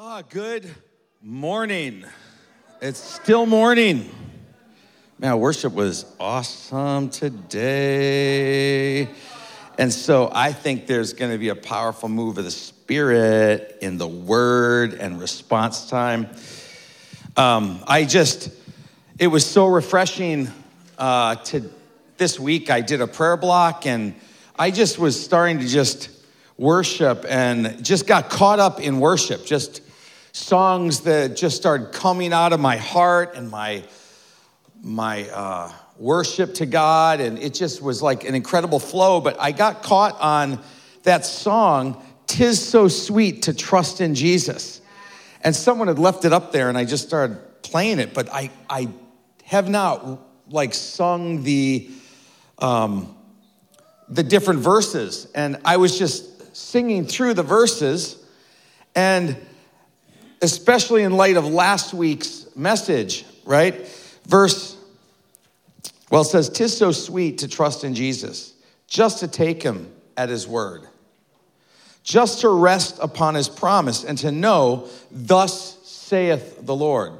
Ah, 0.00 0.22
good 0.22 0.72
morning. 1.20 2.04
It's 2.80 3.00
still 3.00 3.46
morning. 3.46 4.08
Man, 5.18 5.40
worship 5.40 5.72
was 5.72 6.06
awesome 6.20 7.10
today. 7.10 9.08
And 9.76 9.92
so 9.92 10.30
I 10.32 10.52
think 10.52 10.86
there's 10.86 11.14
going 11.14 11.32
to 11.32 11.38
be 11.38 11.48
a 11.48 11.56
powerful 11.56 12.08
move 12.08 12.38
of 12.38 12.44
the 12.44 12.50
Spirit 12.52 13.78
in 13.80 13.98
the 13.98 14.06
word 14.06 14.94
and 14.94 15.18
response 15.20 15.90
time. 15.90 16.28
Um, 17.36 17.80
I 17.84 18.04
just, 18.04 18.50
it 19.18 19.26
was 19.26 19.44
so 19.44 19.66
refreshing 19.66 20.48
uh, 20.96 21.34
to 21.46 21.68
this 22.18 22.38
week. 22.38 22.70
I 22.70 22.82
did 22.82 23.00
a 23.00 23.08
prayer 23.08 23.36
block 23.36 23.84
and 23.84 24.14
I 24.56 24.70
just 24.70 25.00
was 25.00 25.20
starting 25.20 25.58
to 25.58 25.66
just 25.66 26.10
worship 26.56 27.24
and 27.28 27.84
just 27.84 28.06
got 28.06 28.30
caught 28.30 28.60
up 28.60 28.80
in 28.80 29.00
worship, 29.00 29.44
just 29.44 29.82
songs 30.38 31.00
that 31.00 31.36
just 31.36 31.56
started 31.56 31.92
coming 31.92 32.32
out 32.32 32.52
of 32.52 32.60
my 32.60 32.76
heart 32.76 33.34
and 33.34 33.50
my 33.50 33.84
my 34.80 35.28
uh, 35.30 35.72
worship 35.98 36.54
to 36.54 36.66
God, 36.66 37.20
and 37.20 37.38
it 37.38 37.52
just 37.52 37.82
was 37.82 38.00
like 38.00 38.24
an 38.24 38.36
incredible 38.36 38.78
flow. 38.78 39.20
But 39.20 39.36
I 39.40 39.50
got 39.50 39.82
caught 39.82 40.18
on 40.20 40.60
that 41.02 41.26
song, 41.26 42.02
"Tis 42.26 42.64
So 42.64 42.86
Sweet 42.86 43.42
to 43.42 43.52
Trust 43.52 44.00
in 44.00 44.14
Jesus," 44.14 44.80
and 45.42 45.54
someone 45.54 45.88
had 45.88 45.98
left 45.98 46.24
it 46.24 46.32
up 46.32 46.52
there, 46.52 46.68
and 46.68 46.78
I 46.78 46.84
just 46.84 47.06
started 47.06 47.38
playing 47.62 47.98
it. 47.98 48.14
But 48.14 48.32
I 48.32 48.50
I 48.70 48.88
have 49.44 49.68
not 49.68 50.20
like 50.48 50.72
sung 50.72 51.42
the 51.42 51.90
um, 52.58 53.14
the 54.08 54.22
different 54.22 54.60
verses, 54.60 55.26
and 55.34 55.58
I 55.64 55.78
was 55.78 55.98
just 55.98 56.56
singing 56.56 57.06
through 57.06 57.34
the 57.34 57.42
verses, 57.42 58.16
and 58.94 59.36
especially 60.42 61.02
in 61.02 61.12
light 61.12 61.36
of 61.36 61.46
last 61.46 61.94
week's 61.94 62.46
message, 62.56 63.24
right? 63.44 63.86
Verse, 64.26 64.76
well, 66.10 66.22
it 66.22 66.26
says, 66.26 66.48
Tis 66.48 66.76
so 66.76 66.92
sweet 66.92 67.38
to 67.38 67.48
trust 67.48 67.84
in 67.84 67.94
Jesus, 67.94 68.54
just 68.86 69.20
to 69.20 69.28
take 69.28 69.62
him 69.62 69.90
at 70.16 70.28
his 70.28 70.46
word, 70.46 70.82
just 72.02 72.40
to 72.40 72.48
rest 72.48 72.98
upon 73.00 73.34
his 73.34 73.48
promise, 73.48 74.04
and 74.04 74.16
to 74.18 74.32
know, 74.32 74.88
Thus 75.10 75.78
saith 75.86 76.64
the 76.64 76.74
Lord. 76.74 77.12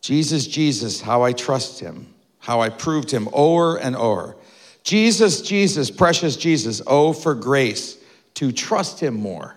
Jesus, 0.00 0.46
Jesus, 0.48 1.00
how 1.00 1.22
I 1.22 1.32
trust 1.32 1.78
him, 1.78 2.12
how 2.40 2.60
I 2.60 2.68
proved 2.70 3.10
him 3.10 3.28
o'er 3.32 3.76
and 3.76 3.94
o'er. 3.94 4.36
Jesus, 4.82 5.42
Jesus, 5.42 5.92
precious 5.92 6.36
Jesus, 6.36 6.82
oh, 6.88 7.12
for 7.12 7.36
grace 7.36 7.98
to 8.34 8.50
trust 8.50 8.98
him 9.00 9.14
more. 9.14 9.54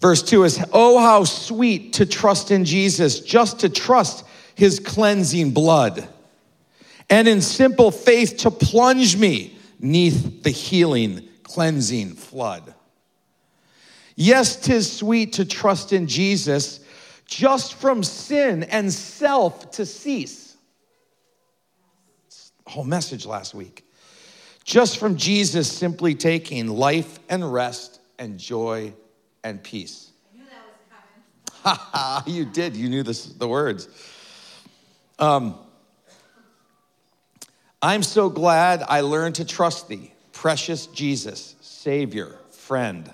Verse 0.00 0.22
2 0.22 0.44
is, 0.44 0.64
Oh, 0.72 0.98
how 0.98 1.24
sweet 1.24 1.94
to 1.94 2.06
trust 2.06 2.50
in 2.50 2.64
Jesus, 2.64 3.20
just 3.20 3.60
to 3.60 3.68
trust 3.68 4.24
his 4.54 4.80
cleansing 4.80 5.52
blood, 5.52 6.06
and 7.08 7.28
in 7.28 7.40
simple 7.40 7.90
faith 7.90 8.38
to 8.38 8.50
plunge 8.50 9.16
me 9.16 9.56
neath 9.78 10.42
the 10.42 10.50
healing, 10.50 11.28
cleansing 11.42 12.14
flood. 12.14 12.74
Yes, 14.16 14.56
tis 14.56 14.90
sweet 14.90 15.34
to 15.34 15.44
trust 15.44 15.92
in 15.92 16.06
Jesus, 16.06 16.80
just 17.26 17.74
from 17.74 18.02
sin 18.02 18.64
and 18.64 18.92
self 18.92 19.70
to 19.72 19.86
cease. 19.86 20.56
Whole 22.66 22.84
message 22.84 23.26
last 23.26 23.54
week. 23.54 23.84
Just 24.64 24.98
from 24.98 25.16
Jesus 25.16 25.70
simply 25.70 26.14
taking 26.14 26.66
life 26.66 27.20
and 27.28 27.52
rest 27.52 28.00
and 28.18 28.38
joy 28.38 28.92
and 29.46 29.62
peace. 29.62 30.10
Ha 31.62 31.74
ha, 31.92 32.24
you 32.26 32.44
did. 32.44 32.76
You 32.76 32.88
knew 32.88 33.02
this, 33.02 33.26
the 33.26 33.46
words. 33.46 33.88
Um, 35.18 35.56
I'm 37.80 38.02
so 38.02 38.28
glad 38.28 38.82
I 38.88 39.00
learned 39.02 39.36
to 39.36 39.44
trust 39.44 39.88
thee, 39.88 40.12
precious 40.32 40.86
Jesus, 40.88 41.54
Savior, 41.60 42.36
friend. 42.50 43.12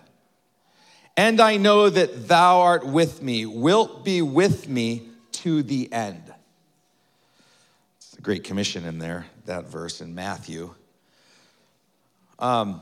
And 1.17 1.39
I 1.41 1.59
know 1.59 1.91
that 1.91 2.29
thou 2.29 2.61
art 2.61 2.87
with 2.87 3.23
me, 3.23 3.45
wilt 3.45 4.03
be 4.03 4.23
with 4.23 4.69
me 4.69 5.09
to 5.33 5.63
the 5.63 5.93
end. 5.93 6.33
It's 7.99 8.17
a 8.17 8.23
great 8.23 8.45
commission 8.45 8.87
in 8.87 8.99
there, 8.99 9.27
that 9.45 9.67
verse 9.67 10.01
in 10.01 10.15
Matthew. 10.15 10.75
Um, 12.39 12.81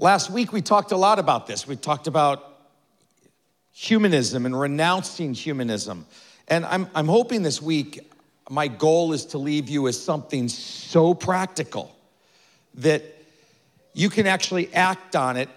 last 0.00 0.30
week 0.30 0.52
we 0.52 0.60
talked 0.62 0.90
a 0.90 0.96
lot 0.96 1.20
about 1.20 1.46
this. 1.46 1.68
We 1.68 1.76
talked 1.76 2.08
about 2.08 2.55
humanism 3.78 4.46
and 4.46 4.58
renouncing 4.58 5.34
humanism. 5.34 6.06
And 6.48 6.64
I'm, 6.64 6.88
I'm 6.94 7.08
hoping 7.08 7.42
this 7.42 7.60
week, 7.60 8.10
my 8.48 8.68
goal 8.68 9.12
is 9.12 9.26
to 9.26 9.38
leave 9.38 9.68
you 9.68 9.82
with 9.82 9.94
something 9.94 10.48
so 10.48 11.12
practical 11.12 11.94
that 12.76 13.02
you 13.92 14.08
can 14.08 14.26
actually 14.26 14.72
act 14.72 15.14
on 15.14 15.36
it 15.36 15.50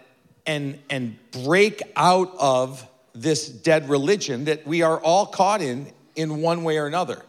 and, 0.46 0.80
and 0.90 1.18
break 1.32 1.82
out 1.96 2.34
of 2.38 2.86
this 3.14 3.48
dead 3.48 3.88
religion 3.88 4.46
that 4.46 4.68
we 4.68 4.82
are 4.82 5.00
all 5.00 5.26
caught 5.26 5.62
in 5.62 5.88
in 6.18 6.42
one 6.42 6.66
way 6.66 6.78
or 6.78 6.88
another. 6.88 7.24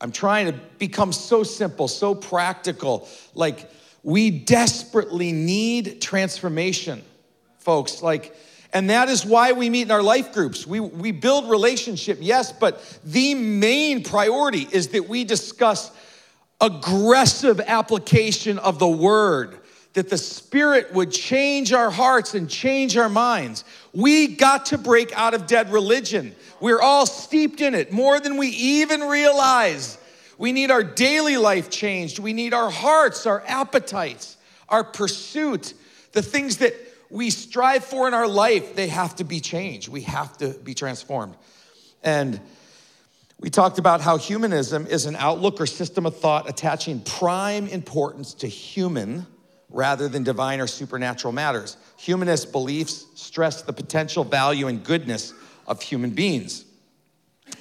I'm 0.00 0.12
trying 0.12 0.46
to 0.46 0.58
become 0.78 1.12
so 1.12 1.42
simple, 1.42 1.88
so 1.88 2.14
practical. 2.14 3.06
Like, 3.34 3.70
we 4.02 4.30
desperately 4.30 5.32
need 5.32 6.00
transformation, 6.00 7.02
folks. 7.58 8.00
Like, 8.00 8.34
and 8.76 8.90
that 8.90 9.08
is 9.08 9.24
why 9.24 9.52
we 9.52 9.70
meet 9.70 9.86
in 9.86 9.90
our 9.90 10.02
life 10.02 10.34
groups. 10.34 10.66
We, 10.66 10.80
we 10.80 11.10
build 11.10 11.48
relationship, 11.48 12.18
yes, 12.20 12.52
but 12.52 12.98
the 13.06 13.34
main 13.34 14.02
priority 14.02 14.68
is 14.70 14.88
that 14.88 15.08
we 15.08 15.24
discuss 15.24 15.90
aggressive 16.60 17.58
application 17.58 18.58
of 18.58 18.78
the 18.78 18.86
word, 18.86 19.60
that 19.94 20.10
the 20.10 20.18
Spirit 20.18 20.92
would 20.92 21.10
change 21.10 21.72
our 21.72 21.90
hearts 21.90 22.34
and 22.34 22.50
change 22.50 22.98
our 22.98 23.08
minds. 23.08 23.64
We 23.94 24.26
got 24.26 24.66
to 24.66 24.76
break 24.76 25.10
out 25.18 25.32
of 25.32 25.46
dead 25.46 25.72
religion. 25.72 26.34
We're 26.60 26.82
all 26.82 27.06
steeped 27.06 27.62
in 27.62 27.74
it 27.74 27.92
more 27.92 28.20
than 28.20 28.36
we 28.36 28.48
even 28.48 29.00
realize. 29.00 29.96
We 30.36 30.52
need 30.52 30.70
our 30.70 30.84
daily 30.84 31.38
life 31.38 31.70
changed. 31.70 32.18
We 32.18 32.34
need 32.34 32.52
our 32.52 32.68
hearts, 32.68 33.24
our 33.24 33.42
appetites, 33.46 34.36
our 34.68 34.84
pursuit, 34.84 35.72
the 36.12 36.20
things 36.20 36.58
that 36.58 36.85
we 37.10 37.30
strive 37.30 37.84
for 37.84 38.08
in 38.08 38.14
our 38.14 38.28
life, 38.28 38.74
they 38.74 38.88
have 38.88 39.16
to 39.16 39.24
be 39.24 39.40
changed. 39.40 39.88
We 39.88 40.02
have 40.02 40.36
to 40.38 40.50
be 40.50 40.74
transformed. 40.74 41.36
And 42.02 42.40
we 43.38 43.50
talked 43.50 43.78
about 43.78 44.00
how 44.00 44.16
humanism 44.16 44.86
is 44.86 45.06
an 45.06 45.16
outlook 45.16 45.60
or 45.60 45.66
system 45.66 46.06
of 46.06 46.16
thought 46.16 46.48
attaching 46.48 47.00
prime 47.00 47.66
importance 47.68 48.34
to 48.34 48.46
human 48.46 49.26
rather 49.68 50.08
than 50.08 50.22
divine 50.22 50.60
or 50.60 50.66
supernatural 50.66 51.32
matters. 51.32 51.76
Humanist 51.98 52.50
beliefs 52.52 53.06
stress 53.14 53.62
the 53.62 53.72
potential 53.72 54.24
value 54.24 54.68
and 54.68 54.82
goodness 54.82 55.34
of 55.66 55.82
human 55.82 56.10
beings, 56.10 56.64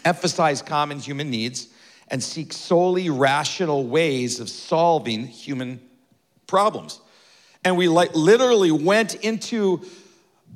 emphasize 0.06 0.62
common 0.62 1.00
human 1.00 1.29
needs, 1.29 1.67
and 2.07 2.23
seek 2.23 2.53
solely 2.53 3.09
rational 3.09 3.85
ways 3.85 4.39
of 4.39 4.47
solving 4.47 5.25
human 5.25 5.81
problems 6.47 7.01
and 7.65 7.75
we 7.75 7.87
like 7.89 8.15
literally 8.15 8.71
went 8.71 9.15
into 9.15 9.81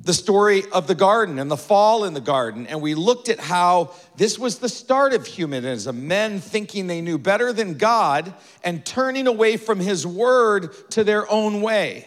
the 0.02 0.14
story 0.14 0.62
of 0.72 0.86
the 0.86 0.94
garden 0.94 1.38
and 1.38 1.50
the 1.50 1.56
fall 1.56 2.04
in 2.04 2.14
the 2.14 2.20
garden 2.20 2.66
and 2.68 2.80
we 2.80 2.94
looked 2.94 3.28
at 3.28 3.38
how 3.38 3.92
this 4.16 4.38
was 4.38 4.60
the 4.60 4.68
start 4.68 5.12
of 5.12 5.26
humanism 5.26 6.08
men 6.08 6.40
thinking 6.40 6.86
they 6.86 7.02
knew 7.02 7.18
better 7.18 7.52
than 7.52 7.74
god 7.74 8.32
and 8.64 8.86
turning 8.86 9.26
away 9.26 9.58
from 9.58 9.78
his 9.78 10.06
word 10.06 10.72
to 10.90 11.04
their 11.04 11.30
own 11.30 11.60
way. 11.60 12.06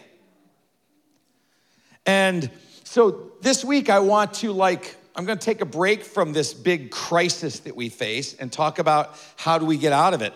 And 2.04 2.50
so 2.82 3.32
this 3.42 3.64
week 3.64 3.90
i 3.90 4.00
want 4.00 4.34
to 4.34 4.50
like 4.52 4.96
i'm 5.14 5.24
going 5.24 5.38
to 5.38 5.44
take 5.44 5.60
a 5.60 5.66
break 5.66 6.02
from 6.02 6.32
this 6.32 6.52
big 6.52 6.90
crisis 6.90 7.60
that 7.60 7.76
we 7.76 7.88
face 7.88 8.34
and 8.34 8.50
talk 8.50 8.80
about 8.80 9.16
how 9.36 9.58
do 9.58 9.66
we 9.66 9.76
get 9.76 9.92
out 9.92 10.14
of 10.14 10.22
it. 10.22 10.32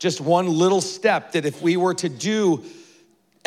Just 0.00 0.20
one 0.20 0.48
little 0.48 0.80
step 0.80 1.32
that 1.32 1.44
if 1.44 1.62
we 1.62 1.76
were 1.76 1.94
to 1.94 2.08
do 2.08 2.64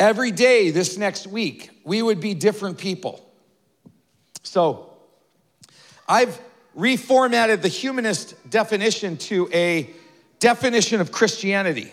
every 0.02 0.32
day 0.32 0.70
this 0.70 0.98
next 0.98 1.28
week, 1.28 1.70
we 1.84 2.02
would 2.02 2.20
be 2.20 2.34
different 2.34 2.76
people. 2.76 3.24
So 4.42 4.92
I've 6.08 6.40
reformatted 6.76 7.62
the 7.62 7.68
humanist 7.68 8.34
definition 8.50 9.16
to 9.18 9.48
a 9.52 9.88
definition 10.40 11.00
of 11.00 11.12
Christianity. 11.12 11.92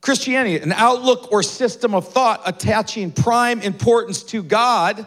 Christianity, 0.00 0.58
an 0.58 0.72
outlook 0.72 1.30
or 1.30 1.42
system 1.42 1.94
of 1.94 2.08
thought 2.08 2.40
attaching 2.46 3.12
prime 3.12 3.60
importance 3.60 4.22
to 4.24 4.42
God 4.42 5.04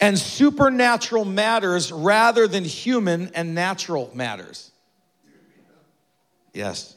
and 0.00 0.18
supernatural 0.18 1.24
matters 1.24 1.92
rather 1.92 2.48
than 2.48 2.64
human 2.64 3.30
and 3.34 3.54
natural 3.54 4.10
matters. 4.14 4.72
Yes 6.52 6.96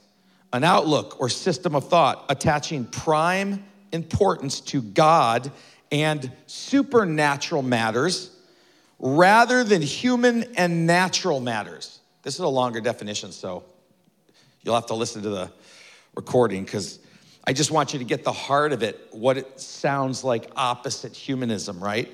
an 0.55 0.63
outlook 0.63 1.19
or 1.19 1.27
system 1.27 1.75
of 1.75 1.89
thought 1.89 2.25
attaching 2.29 2.85
prime 2.85 3.63
importance 3.91 4.61
to 4.61 4.81
God 4.81 5.51
and 5.91 6.31
supernatural 6.47 7.61
matters 7.61 8.31
rather 8.97 9.65
than 9.65 9.81
human 9.81 10.43
and 10.55 10.87
natural 10.87 11.41
matters. 11.41 11.99
This 12.23 12.35
is 12.35 12.39
a 12.39 12.47
longer 12.47 12.79
definition, 12.79 13.33
so 13.33 13.65
you'll 14.63 14.75
have 14.75 14.85
to 14.87 14.95
listen 14.95 15.21
to 15.23 15.29
the 15.29 15.51
recording 16.15 16.63
because 16.63 16.99
I 17.43 17.51
just 17.51 17.69
want 17.69 17.91
you 17.91 17.99
to 17.99 18.05
get 18.05 18.23
the 18.23 18.31
heart 18.31 18.71
of 18.71 18.81
it, 18.81 19.09
what 19.11 19.37
it 19.37 19.59
sounds 19.59 20.23
like 20.23 20.49
opposite 20.55 21.13
humanism, 21.13 21.83
right? 21.83 22.09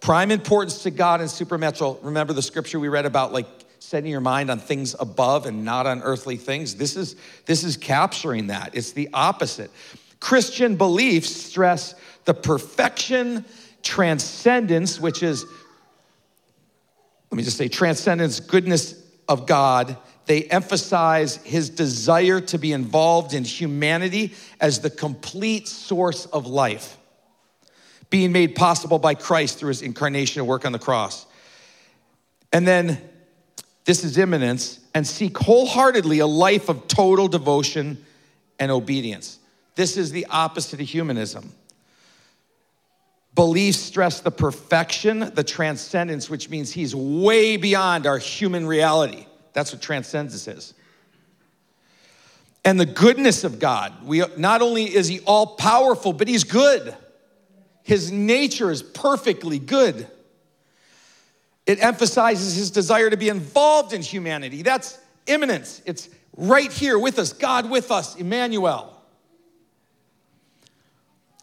Prime 0.00 0.30
importance 0.30 0.82
to 0.84 0.90
God 0.90 1.20
and 1.20 1.30
supernatural. 1.30 2.00
Remember 2.02 2.32
the 2.32 2.42
scripture 2.42 2.80
we 2.80 2.88
read 2.88 3.04
about 3.04 3.34
like 3.34 3.46
setting 3.92 4.10
your 4.10 4.22
mind 4.22 4.50
on 4.50 4.58
things 4.58 4.96
above 5.00 5.44
and 5.44 5.66
not 5.66 5.86
on 5.86 6.00
earthly 6.00 6.38
things? 6.38 6.76
This 6.76 6.96
is 6.96 7.14
this 7.44 7.62
is 7.62 7.76
capturing 7.76 8.46
that. 8.46 8.70
It's 8.74 8.92
the 8.92 9.10
opposite. 9.12 9.70
Christian 10.18 10.76
beliefs 10.76 11.28
stress 11.28 11.94
the 12.24 12.32
perfection, 12.32 13.44
transcendence, 13.82 14.98
which 14.98 15.22
is 15.22 15.44
let 17.30 17.36
me 17.36 17.42
just 17.42 17.58
say 17.58 17.68
transcendence, 17.68 18.40
goodness 18.40 18.94
of 19.28 19.46
God. 19.46 19.98
They 20.24 20.44
emphasize 20.44 21.36
his 21.36 21.68
desire 21.68 22.40
to 22.40 22.56
be 22.58 22.72
involved 22.72 23.34
in 23.34 23.44
humanity 23.44 24.32
as 24.58 24.80
the 24.80 24.88
complete 24.88 25.68
source 25.68 26.24
of 26.24 26.46
life 26.46 26.96
being 28.08 28.32
made 28.32 28.54
possible 28.54 28.98
by 28.98 29.14
Christ 29.14 29.58
through 29.58 29.68
his 29.68 29.82
incarnation 29.82 30.40
and 30.40 30.48
work 30.48 30.64
on 30.64 30.72
the 30.72 30.78
cross. 30.78 31.26
And 32.54 32.66
then 32.66 32.98
this 33.84 34.04
is 34.04 34.18
immanence 34.18 34.80
and 34.94 35.06
seek 35.06 35.36
wholeheartedly 35.36 36.20
a 36.20 36.26
life 36.26 36.68
of 36.68 36.86
total 36.88 37.28
devotion 37.28 38.04
and 38.58 38.70
obedience. 38.70 39.38
This 39.74 39.96
is 39.96 40.12
the 40.12 40.26
opposite 40.30 40.80
of 40.80 40.88
humanism. 40.88 41.52
Beliefs 43.34 43.78
stress 43.78 44.20
the 44.20 44.30
perfection, 44.30 45.32
the 45.34 45.42
transcendence, 45.42 46.28
which 46.28 46.50
means 46.50 46.70
he's 46.70 46.94
way 46.94 47.56
beyond 47.56 48.06
our 48.06 48.18
human 48.18 48.66
reality. 48.66 49.26
That's 49.54 49.72
what 49.72 49.80
transcendence 49.80 50.46
is. 50.46 50.74
And 52.64 52.78
the 52.78 52.86
goodness 52.86 53.42
of 53.42 53.58
God. 53.58 54.04
We, 54.04 54.22
not 54.36 54.62
only 54.62 54.84
is 54.84 55.08
he 55.08 55.20
all 55.20 55.56
powerful, 55.56 56.12
but 56.12 56.28
he's 56.28 56.44
good. 56.44 56.94
His 57.82 58.12
nature 58.12 58.70
is 58.70 58.82
perfectly 58.82 59.58
good. 59.58 60.06
It 61.66 61.82
emphasizes 61.82 62.56
his 62.56 62.70
desire 62.70 63.10
to 63.10 63.16
be 63.16 63.28
involved 63.28 63.92
in 63.92 64.02
humanity. 64.02 64.62
That's 64.62 64.98
immanence. 65.26 65.80
It's 65.86 66.08
right 66.36 66.72
here 66.72 66.98
with 66.98 67.18
us, 67.18 67.32
God 67.32 67.70
with 67.70 67.90
us, 67.90 68.16
Emmanuel. 68.16 68.88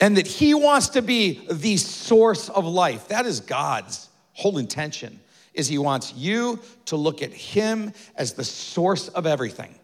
And 0.01 0.17
that 0.17 0.27
he 0.27 0.53
wants 0.53 0.89
to 0.89 1.01
be 1.01 1.45
the 1.49 1.77
source 1.77 2.49
of 2.49 2.65
life. 2.65 3.09
That 3.09 3.25
is 3.25 3.39
God's 3.39 4.09
whole 4.33 4.57
intention 4.57 5.19
is 5.53 5.67
he 5.67 5.77
wants 5.77 6.13
you 6.15 6.59
to 6.85 6.95
look 6.95 7.21
at 7.21 7.33
him 7.33 7.91
as 8.15 8.33
the 8.33 8.43
source 8.43 9.09
of 9.09 9.25
everything. 9.25 9.75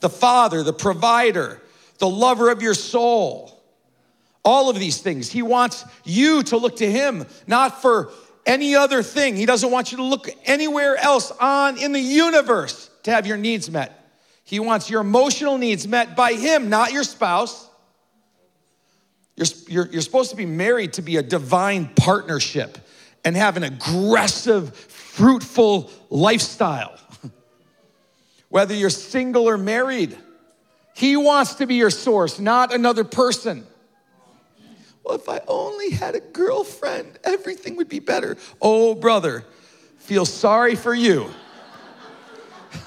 The 0.00 0.10
father, 0.10 0.62
the 0.62 0.72
provider, 0.72 1.62
the 1.98 2.08
lover 2.08 2.50
of 2.50 2.60
your 2.60 2.74
soul 2.74 3.56
all 4.46 4.70
of 4.70 4.78
these 4.78 4.98
things. 4.98 5.30
He 5.30 5.42
wants 5.42 5.84
you 6.04 6.44
to 6.44 6.56
look 6.56 6.76
to 6.76 6.90
Him, 6.90 7.26
not 7.48 7.82
for 7.82 8.12
any 8.46 8.74
other 8.74 9.02
thing. 9.02 9.36
He 9.36 9.44
doesn't 9.44 9.70
want 9.70 9.90
you 9.90 9.98
to 9.98 10.04
look 10.04 10.28
anywhere 10.44 10.96
else 10.96 11.32
on 11.32 11.78
in 11.78 11.92
the 11.92 12.00
universe 12.00 12.88
to 13.02 13.10
have 13.10 13.26
your 13.26 13.36
needs 13.36 13.70
met. 13.70 14.04
He 14.44 14.60
wants 14.60 14.88
your 14.88 15.00
emotional 15.00 15.58
needs 15.58 15.88
met 15.88 16.16
by 16.16 16.34
Him, 16.34 16.70
not 16.70 16.92
your 16.92 17.02
spouse. 17.02 17.68
You're, 19.34 19.46
you're, 19.66 19.86
you're 19.92 20.02
supposed 20.02 20.30
to 20.30 20.36
be 20.36 20.46
married 20.46 20.94
to 20.94 21.02
be 21.02 21.16
a 21.16 21.22
divine 21.22 21.90
partnership 21.96 22.78
and 23.24 23.36
have 23.36 23.56
an 23.56 23.64
aggressive, 23.64 24.74
fruitful 24.74 25.90
lifestyle. 26.10 26.96
Whether 28.48 28.74
you're 28.74 28.88
single 28.88 29.48
or 29.48 29.58
married, 29.58 30.16
He 30.94 31.16
wants 31.16 31.56
to 31.56 31.66
be 31.66 31.74
your 31.74 31.90
source, 31.90 32.38
not 32.38 32.72
another 32.72 33.02
person. 33.02 33.66
Well, 35.06 35.14
if 35.14 35.28
I 35.28 35.40
only 35.46 35.90
had 35.90 36.16
a 36.16 36.20
girlfriend, 36.20 37.20
everything 37.22 37.76
would 37.76 37.88
be 37.88 38.00
better. 38.00 38.36
Oh, 38.60 38.96
brother, 38.96 39.44
feel 39.98 40.24
sorry 40.24 40.74
for 40.74 40.92
you. 40.92 41.30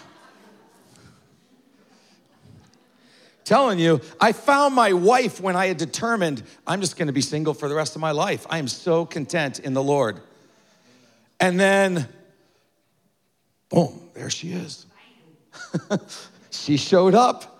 Telling 3.45 3.79
you, 3.79 4.01
I 4.19 4.33
found 4.33 4.75
my 4.75 4.91
wife 4.91 5.39
when 5.39 5.55
I 5.55 5.67
had 5.67 5.77
determined 5.77 6.43
I'm 6.67 6.81
just 6.81 6.97
gonna 6.97 7.13
be 7.13 7.21
single 7.21 7.53
for 7.53 7.69
the 7.69 7.75
rest 7.75 7.95
of 7.95 8.01
my 8.01 8.11
life. 8.11 8.45
I 8.49 8.57
am 8.57 8.67
so 8.67 9.05
content 9.05 9.59
in 9.59 9.73
the 9.73 9.81
Lord. 9.81 10.19
And 11.39 11.57
then, 11.57 12.05
boom, 13.69 14.09
there 14.13 14.29
she 14.29 14.51
is. 14.51 14.87
she 16.51 16.75
showed 16.75 17.15
up 17.15 17.58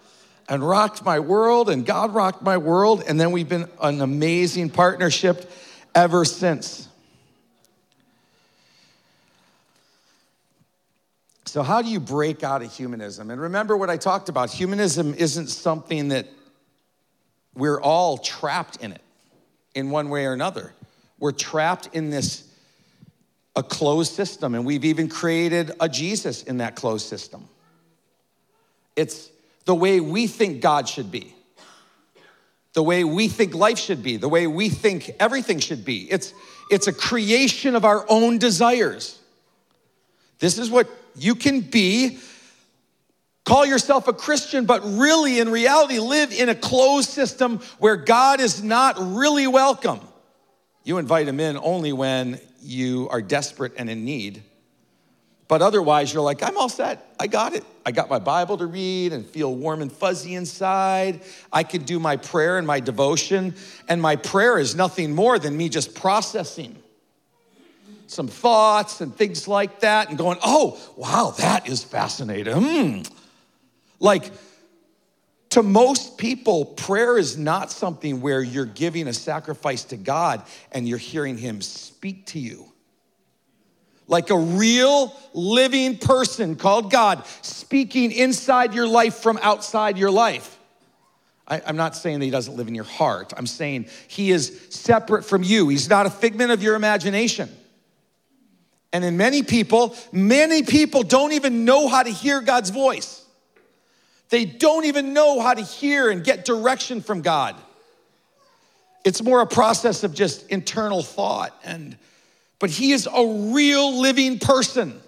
and 0.50 0.68
rocked 0.68 1.06
my 1.06 1.20
world, 1.20 1.70
and 1.70 1.86
God 1.86 2.14
rocked 2.14 2.42
my 2.42 2.58
world, 2.58 3.04
and 3.08 3.22
then 3.22 3.32
we've 3.32 3.48
been 3.48 3.70
an 3.80 4.02
amazing 4.02 4.72
partnership 4.72 5.50
ever 5.94 6.26
since. 6.26 6.88
So, 11.46 11.62
how 11.62 11.82
do 11.82 11.90
you 11.90 12.00
break 12.00 12.44
out 12.44 12.64
of 12.64 12.74
humanism? 12.74 13.30
And 13.30 13.40
remember 13.40 13.78
what 13.78 13.90
I 13.90 13.98
talked 13.98 14.30
about 14.30 14.50
humanism 14.50 15.14
isn't 15.14 15.48
something 15.48 16.10
that 16.10 16.28
we're 17.56 17.80
all 17.80 18.18
trapped 18.18 18.78
in 18.78 18.92
it 18.92 19.02
in 19.76 19.92
one 19.92 20.10
way 20.10 20.26
or 20.26 20.34
another. 20.34 20.74
We're 21.20 21.32
trapped 21.32 21.90
in 21.94 22.10
this 22.10 22.48
a 23.56 23.64
closed 23.64 24.14
system, 24.14 24.56
and 24.56 24.66
we've 24.66 24.86
even 24.86 25.10
created 25.10 25.72
a 25.80 25.90
Jesus 25.90 26.44
in 26.44 26.58
that 26.58 26.76
closed 26.76 27.08
system. 27.08 27.48
It's 28.96 29.30
the 29.70 29.76
way 29.76 30.00
we 30.00 30.26
think 30.26 30.62
God 30.62 30.90
should 30.90 31.12
be, 31.12 31.32
the 32.74 32.82
way 32.82 33.04
we 33.04 33.28
think 33.28 33.54
life 33.54 33.78
should 33.78 34.02
be, 34.02 34.18
the 34.18 34.28
way 34.28 34.48
we 34.48 34.68
think 34.68 35.12
everything 35.20 35.60
should 35.60 35.86
be. 35.86 36.12
It's, 36.12 36.34
it's 36.72 36.88
a 36.88 36.92
creation 36.92 37.76
of 37.76 37.86
our 37.86 38.04
own 38.10 38.40
desires. 38.40 39.20
This 40.40 40.58
is 40.58 40.72
what 40.72 40.90
you 41.16 41.36
can 41.36 41.62
be. 41.62 42.18
Call 43.46 43.64
yourself 43.64 44.08
a 44.08 44.14
Christian, 44.14 44.66
but 44.66 44.82
really, 44.84 45.40
in 45.40 45.50
reality, 45.50 46.00
live 46.00 46.32
in 46.32 46.50
a 46.50 46.56
closed 46.56 47.12
system 47.12 47.60
where 47.78 47.96
God 47.96 48.42
is 48.42 48.64
not 48.64 48.96
really 48.98 49.46
welcome. 49.46 50.00
You 50.84 50.98
invite 50.98 51.28
him 51.28 51.40
in 51.40 51.60
only 51.60 51.94
when 51.94 52.40
you 52.60 53.08
are 53.12 53.22
desperate 53.22 53.74
and 53.78 53.88
in 53.88 54.04
need. 54.04 54.42
But 55.48 55.62
otherwise, 55.62 56.12
you're 56.12 56.24
like, 56.24 56.42
I'm 56.42 56.58
all 56.58 56.70
set. 56.70 57.14
I 57.20 57.28
got 57.28 57.54
it. 57.54 57.64
I 57.90 57.92
got 57.92 58.08
my 58.08 58.20
Bible 58.20 58.56
to 58.58 58.68
read 58.68 59.14
and 59.14 59.26
feel 59.26 59.56
warm 59.56 59.82
and 59.82 59.92
fuzzy 59.92 60.36
inside. 60.36 61.22
I 61.52 61.64
can 61.64 61.86
do 61.86 62.00
my 62.00 62.18
prayer 62.18 62.60
and 62.60 62.68
my 62.68 62.80
devotion. 62.80 63.56
And 63.88 64.00
my 64.00 64.16
prayer 64.16 64.60
is 64.60 64.76
nothing 64.76 65.16
more 65.16 65.40
than 65.40 65.58
me 65.58 65.70
just 65.70 65.96
processing 65.96 66.76
some 68.06 68.28
thoughts 68.28 69.02
and 69.02 69.16
things 69.16 69.48
like 69.48 69.80
that 69.80 70.10
and 70.10 70.20
going, 70.20 70.38
oh, 70.44 70.80
wow, 70.98 71.34
that 71.40 71.68
is 71.68 71.84
fascinating. 71.84 72.54
Mm. 72.54 73.12
Like, 74.00 74.30
to 75.50 75.64
most 75.64 76.20
people, 76.20 76.66
prayer 76.66 77.18
is 77.18 77.40
not 77.40 77.72
something 77.72 78.22
where 78.22 78.44
you're 78.44 78.66
giving 78.66 79.08
a 79.08 79.14
sacrifice 79.14 79.84
to 79.86 79.98
God 79.98 80.44
and 80.72 80.88
you're 80.88 81.00
hearing 81.00 81.40
Him 81.40 81.60
speak 81.60 82.28
to 82.28 82.40
you 82.40 82.69
like 84.10 84.32
a 84.32 84.38
real 84.38 85.16
living 85.34 85.98
person 85.98 86.56
called 86.56 86.92
God 86.92 87.26
speaking 87.42 88.12
inside 88.12 88.74
your 88.74 88.88
life 88.88 89.16
from 89.16 89.40
outside 89.42 89.98
your 89.98 90.12
life. 90.12 90.58
I, 91.48 91.60
am 91.60 91.78
not 91.78 91.96
saying 91.96 92.20
that 92.20 92.26
he 92.26 92.32
doesn't 92.32 92.58
live 92.58 92.68
in 92.68 92.76
your 92.76 92.84
heart. 92.84 93.34
I'm 93.38 93.48
saying 93.48 93.86
he 94.08 94.32
is 94.32 94.68
separate 94.72 95.24
from 95.24 95.44
you. 95.44 95.70
He's 95.70 95.90
not 95.90 96.06
a 96.06 96.10
figment 96.10 96.52
of 96.52 96.62
your 96.62 96.76
imagination. 96.76 97.50
And 98.92 99.06
in 99.06 99.16
many 99.16 99.44
people, 99.44 99.96
many 100.12 100.64
people 100.64 101.04
don't 101.04 101.34
even 101.34 101.64
know 101.64 101.88
how 101.88 102.02
to 102.02 102.10
hear 102.10 102.42
God's 102.42 102.72
voice. 102.72 103.24
They 104.30 104.46
don't 104.46 104.86
even 104.86 105.14
know 105.14 105.40
how 105.40 105.54
to 105.54 105.62
hear 105.62 106.10
and 106.10 106.24
get 106.24 106.46
direction 106.46 107.02
from 107.02 107.22
God. 107.22 107.56
It's 109.06 109.22
more 109.22 109.42
a 109.42 109.48
process 109.48 110.04
of 110.04 110.14
just 110.14 110.48
internal 110.50 111.04
thought 111.04 111.56
and 111.64 111.96
but 112.60 112.70
he 112.70 112.92
is 112.92 113.08
a 113.08 113.52
real 113.54 114.00
living 114.00 114.38
person. 114.38 115.02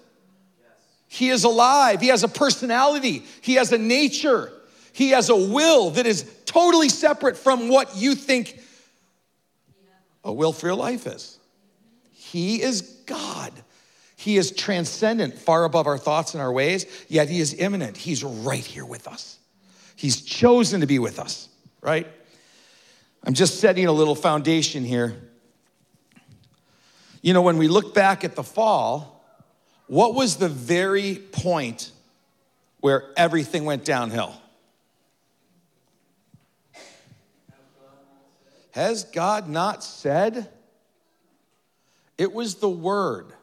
He 1.08 1.30
is 1.30 1.44
alive. 1.44 2.00
He 2.00 2.08
has 2.08 2.24
a 2.24 2.30
personality. 2.30 3.24
He 3.42 3.56
has 3.56 3.74
a 3.74 3.78
nature. 3.78 4.52
He 4.94 5.10
has 5.10 5.30
a 5.30 5.36
will 5.36 5.92
that 5.92 6.06
is 6.06 6.26
totally 6.46 6.88
separate 6.88 7.36
from 7.36 7.68
what 7.68 7.98
you 7.98 8.16
think 8.16 8.58
a 10.24 10.32
will 10.32 10.54
for 10.54 10.68
your 10.68 10.76
life 10.76 11.08
is. 11.08 11.38
He 12.12 12.62
is 12.62 12.82
God. 13.06 13.52
He 14.16 14.38
is 14.38 14.52
transcendent, 14.52 15.38
far 15.38 15.66
above 15.66 15.88
our 15.88 15.98
thoughts 15.98 16.34
and 16.34 16.42
our 16.42 16.52
ways, 16.52 16.86
yet 17.08 17.28
He 17.28 17.40
is 17.40 17.56
immanent. 17.56 17.98
He's 17.98 18.24
right 18.24 18.64
here 18.64 18.86
with 18.86 19.08
us. 19.08 19.40
He's 19.96 20.22
chosen 20.22 20.82
to 20.82 20.88
be 20.88 21.00
with 21.00 21.20
us, 21.20 21.50
right? 21.82 22.08
I'm 23.24 23.34
just 23.34 23.60
setting 23.60 23.88
a 23.88 23.92
little 23.92 24.16
foundation 24.16 24.86
here 24.86 25.16
You 27.22 27.34
know, 27.34 27.42
when 27.42 27.58
we 27.58 27.68
look 27.68 27.94
back 27.94 28.24
at 28.24 28.36
the 28.36 28.44
fall, 28.44 29.24
what 29.88 30.16
was 30.16 30.38
the 30.38 30.50
very 30.50 31.16
point 31.16 31.92
where 32.80 33.10
everything 33.16 33.66
went 33.66 33.86
downhill? 33.86 34.34
Has 38.72 39.04
God 39.04 39.50
not 39.50 39.84
said? 39.84 40.50
It 42.18 42.34
was 42.34 42.56
the 42.56 42.70
word. 42.70 43.34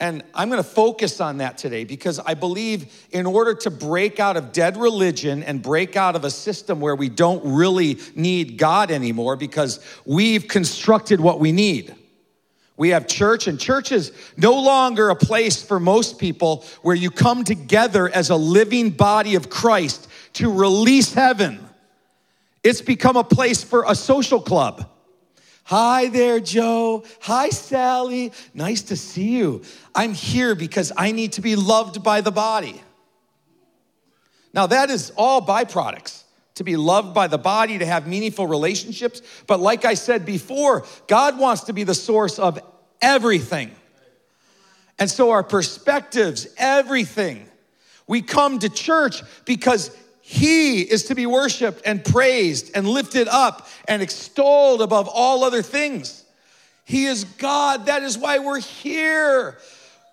And 0.00 0.24
I'm 0.34 0.48
going 0.48 0.62
to 0.62 0.68
focus 0.68 1.20
on 1.20 1.38
that 1.38 1.56
today 1.56 1.84
because 1.84 2.18
I 2.18 2.34
believe 2.34 2.92
in 3.12 3.26
order 3.26 3.54
to 3.54 3.70
break 3.70 4.18
out 4.18 4.36
of 4.36 4.52
dead 4.52 4.76
religion 4.76 5.42
and 5.42 5.62
break 5.62 5.96
out 5.96 6.16
of 6.16 6.24
a 6.24 6.30
system 6.30 6.80
where 6.80 6.96
we 6.96 7.08
don't 7.08 7.54
really 7.54 8.00
need 8.16 8.58
God 8.58 8.90
anymore 8.90 9.36
because 9.36 9.78
we've 10.04 10.48
constructed 10.48 11.20
what 11.20 11.38
we 11.38 11.52
need. 11.52 11.94
We 12.76 12.88
have 12.88 13.06
church, 13.06 13.46
and 13.46 13.58
church 13.58 13.92
is 13.92 14.12
no 14.36 14.60
longer 14.60 15.08
a 15.08 15.16
place 15.16 15.62
for 15.62 15.78
most 15.78 16.18
people 16.18 16.64
where 16.82 16.96
you 16.96 17.10
come 17.10 17.44
together 17.44 18.08
as 18.08 18.30
a 18.30 18.36
living 18.36 18.90
body 18.90 19.36
of 19.36 19.48
Christ 19.48 20.08
to 20.34 20.52
release 20.52 21.14
heaven. 21.14 21.60
It's 22.64 22.80
become 22.82 23.16
a 23.16 23.22
place 23.22 23.62
for 23.62 23.84
a 23.86 23.94
social 23.94 24.40
club. 24.40 24.90
Hi 25.64 26.08
there, 26.08 26.40
Joe. 26.40 27.04
Hi, 27.20 27.48
Sally. 27.50 28.32
Nice 28.52 28.82
to 28.82 28.96
see 28.96 29.38
you. 29.38 29.62
I'm 29.94 30.12
here 30.12 30.54
because 30.54 30.92
I 30.96 31.12
need 31.12 31.32
to 31.34 31.40
be 31.40 31.56
loved 31.56 32.02
by 32.02 32.20
the 32.20 32.32
body. 32.32 32.82
Now, 34.52 34.66
that 34.66 34.90
is 34.90 35.12
all 35.16 35.40
byproducts 35.40 36.23
to 36.56 36.64
be 36.64 36.76
loved 36.76 37.14
by 37.14 37.26
the 37.26 37.38
body, 37.38 37.78
to 37.78 37.86
have 37.86 38.06
meaningful 38.06 38.46
relationships. 38.46 39.22
But 39.46 39.60
like 39.60 39.84
I 39.84 39.94
said 39.94 40.24
before, 40.24 40.84
God 41.08 41.38
wants 41.38 41.64
to 41.64 41.72
be 41.72 41.84
the 41.84 41.94
source 41.94 42.38
of 42.38 42.60
everything. 43.02 43.70
And 44.98 45.10
so 45.10 45.30
our 45.30 45.42
perspectives, 45.42 46.46
everything. 46.56 47.48
We 48.06 48.22
come 48.22 48.60
to 48.60 48.68
church 48.68 49.22
because 49.44 49.96
he 50.20 50.80
is 50.82 51.04
to 51.06 51.14
be 51.14 51.26
worshiped 51.26 51.82
and 51.84 52.04
praised 52.04 52.70
and 52.74 52.88
lifted 52.88 53.28
up 53.28 53.68
and 53.88 54.00
extolled 54.00 54.80
above 54.80 55.08
all 55.08 55.44
other 55.44 55.62
things. 55.62 56.24
He 56.84 57.06
is 57.06 57.24
God. 57.24 57.86
That 57.86 58.02
is 58.02 58.16
why 58.16 58.38
we're 58.38 58.60
here. 58.60 59.58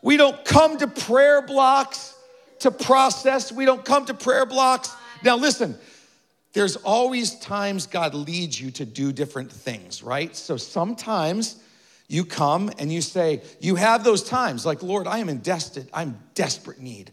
We 0.01 0.17
don't 0.17 0.43
come 0.43 0.77
to 0.77 0.87
prayer 0.87 1.41
blocks 1.41 2.15
to 2.59 2.71
process. 2.71 3.51
We 3.51 3.65
don't 3.65 3.85
come 3.85 4.05
to 4.05 4.13
prayer 4.13 4.45
blocks. 4.45 4.93
Now, 5.23 5.35
listen, 5.37 5.77
there's 6.53 6.75
always 6.77 7.35
times 7.35 7.87
God 7.87 8.13
leads 8.13 8.59
you 8.59 8.71
to 8.71 8.85
do 8.85 9.11
different 9.11 9.51
things, 9.51 10.03
right? 10.03 10.35
So 10.35 10.57
sometimes 10.57 11.61
you 12.07 12.25
come 12.25 12.69
and 12.77 12.91
you 12.91 13.01
say, 13.01 13.41
you 13.59 13.75
have 13.75 14.03
those 14.03 14.23
times 14.23 14.65
like, 14.65 14.83
Lord, 14.83 15.07
I 15.07 15.19
am 15.19 15.29
in 15.29 15.37
desperate, 15.37 15.89
I'm 15.93 16.19
desperate 16.33 16.79
need. 16.79 17.11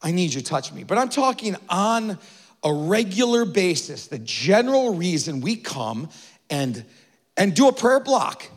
I 0.00 0.10
need 0.10 0.34
you 0.34 0.40
to 0.40 0.46
touch 0.46 0.72
me. 0.72 0.84
But 0.84 0.98
I'm 0.98 1.10
talking 1.10 1.54
on 1.68 2.18
a 2.64 2.72
regular 2.72 3.44
basis, 3.44 4.06
the 4.06 4.18
general 4.18 4.94
reason 4.94 5.40
we 5.40 5.56
come 5.56 6.08
and 6.48 6.84
and 7.36 7.54
do 7.54 7.68
a 7.68 7.72
prayer 7.72 8.00
block. 8.00 8.48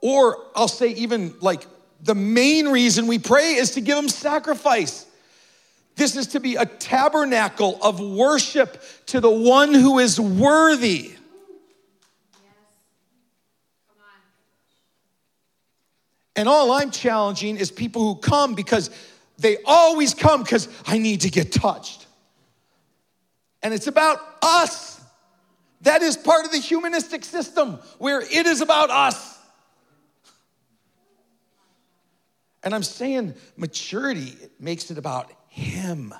Or 0.00 0.46
I'll 0.54 0.68
say 0.68 0.88
even 0.88 1.34
like 1.40 1.66
the 2.02 2.14
main 2.14 2.68
reason 2.68 3.06
we 3.06 3.18
pray 3.18 3.54
is 3.54 3.72
to 3.72 3.80
give 3.80 3.96
him 3.96 4.08
sacrifice. 4.08 5.06
This 5.96 6.16
is 6.16 6.28
to 6.28 6.40
be 6.40 6.56
a 6.56 6.66
tabernacle 6.66 7.78
of 7.80 8.00
worship 8.00 8.82
to 9.06 9.20
the 9.20 9.30
one 9.30 9.72
who 9.72 9.98
is 9.98 10.20
worthy. 10.20 11.12
And 16.36 16.48
all 16.48 16.72
I'm 16.72 16.90
challenging 16.90 17.56
is 17.56 17.70
people 17.70 18.02
who 18.02 18.20
come 18.20 18.54
because 18.54 18.90
they 19.38 19.58
always 19.64 20.14
come 20.14 20.42
because 20.42 20.68
I 20.86 20.98
need 20.98 21.22
to 21.22 21.30
get 21.30 21.52
touched. 21.52 22.06
And 23.62 23.72
it's 23.72 23.86
about 23.86 24.18
us. 24.42 25.00
That 25.82 26.02
is 26.02 26.16
part 26.16 26.44
of 26.44 26.50
the 26.50 26.58
humanistic 26.58 27.24
system 27.24 27.78
where 27.98 28.20
it 28.20 28.46
is 28.46 28.60
about 28.60 28.90
us. 28.90 29.38
And 32.64 32.74
I'm 32.74 32.82
saying 32.82 33.34
maturity 33.56 34.36
makes 34.58 34.90
it 34.90 34.98
about 34.98 35.30
Him. 35.54 36.12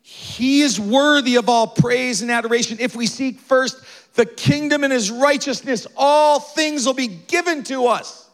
He 0.00 0.62
is 0.62 0.80
worthy 0.80 1.36
of 1.36 1.50
all 1.50 1.66
praise 1.66 2.22
and 2.22 2.30
adoration. 2.30 2.78
If 2.80 2.96
we 2.96 3.06
seek 3.06 3.40
first 3.40 3.78
the 4.14 4.24
kingdom 4.24 4.84
and 4.84 4.92
His 4.92 5.10
righteousness, 5.10 5.86
all 5.94 6.40
things 6.40 6.86
will 6.86 6.94
be 6.94 7.08
given 7.08 7.62
to 7.64 7.88
us. 7.88 8.26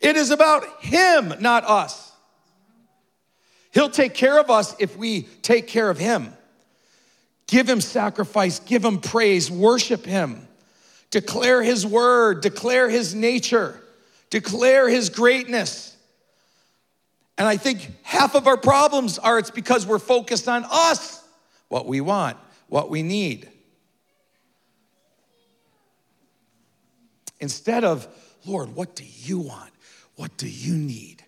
It 0.00 0.16
is 0.16 0.30
about 0.32 0.64
Him, 0.82 1.34
not 1.38 1.64
us. 1.64 2.10
He'll 3.70 3.90
take 3.90 4.12
care 4.12 4.40
of 4.40 4.50
us 4.50 4.74
if 4.80 4.96
we 4.96 5.22
take 5.42 5.68
care 5.68 5.88
of 5.88 5.96
Him. 5.96 6.32
Give 7.46 7.68
Him 7.68 7.80
sacrifice, 7.80 8.58
give 8.58 8.84
Him 8.84 8.98
praise, 8.98 9.52
worship 9.52 10.04
Him, 10.04 10.48
declare 11.12 11.62
His 11.62 11.86
word, 11.86 12.40
declare 12.40 12.90
His 12.90 13.14
nature, 13.14 13.80
declare 14.30 14.88
His 14.88 15.10
greatness. 15.10 15.89
And 17.40 17.48
I 17.48 17.56
think 17.56 17.90
half 18.02 18.34
of 18.34 18.46
our 18.46 18.58
problems 18.58 19.18
are 19.18 19.38
it's 19.38 19.50
because 19.50 19.86
we're 19.86 19.98
focused 19.98 20.46
on 20.46 20.62
us, 20.70 21.26
what 21.68 21.86
we 21.86 22.02
want, 22.02 22.36
what 22.68 22.90
we 22.90 23.02
need. 23.02 23.48
Instead 27.40 27.82
of, 27.82 28.06
Lord, 28.44 28.74
what 28.74 28.94
do 28.94 29.04
you 29.06 29.38
want? 29.38 29.70
What 30.16 30.36
do 30.36 30.46
you 30.46 30.74
need? 30.74 31.24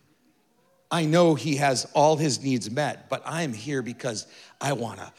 I 0.91 1.07
know 1.07 1.35
he 1.35 1.57
has 1.57 1.87
all 1.95 2.19
his 2.19 2.43
needs 2.43 2.71
met, 2.71 3.09
but 3.09 3.23
I'm 3.25 3.55
here 3.55 3.81
because 3.81 4.27
I 4.61 4.75
want 4.75 4.99
to 4.99 5.11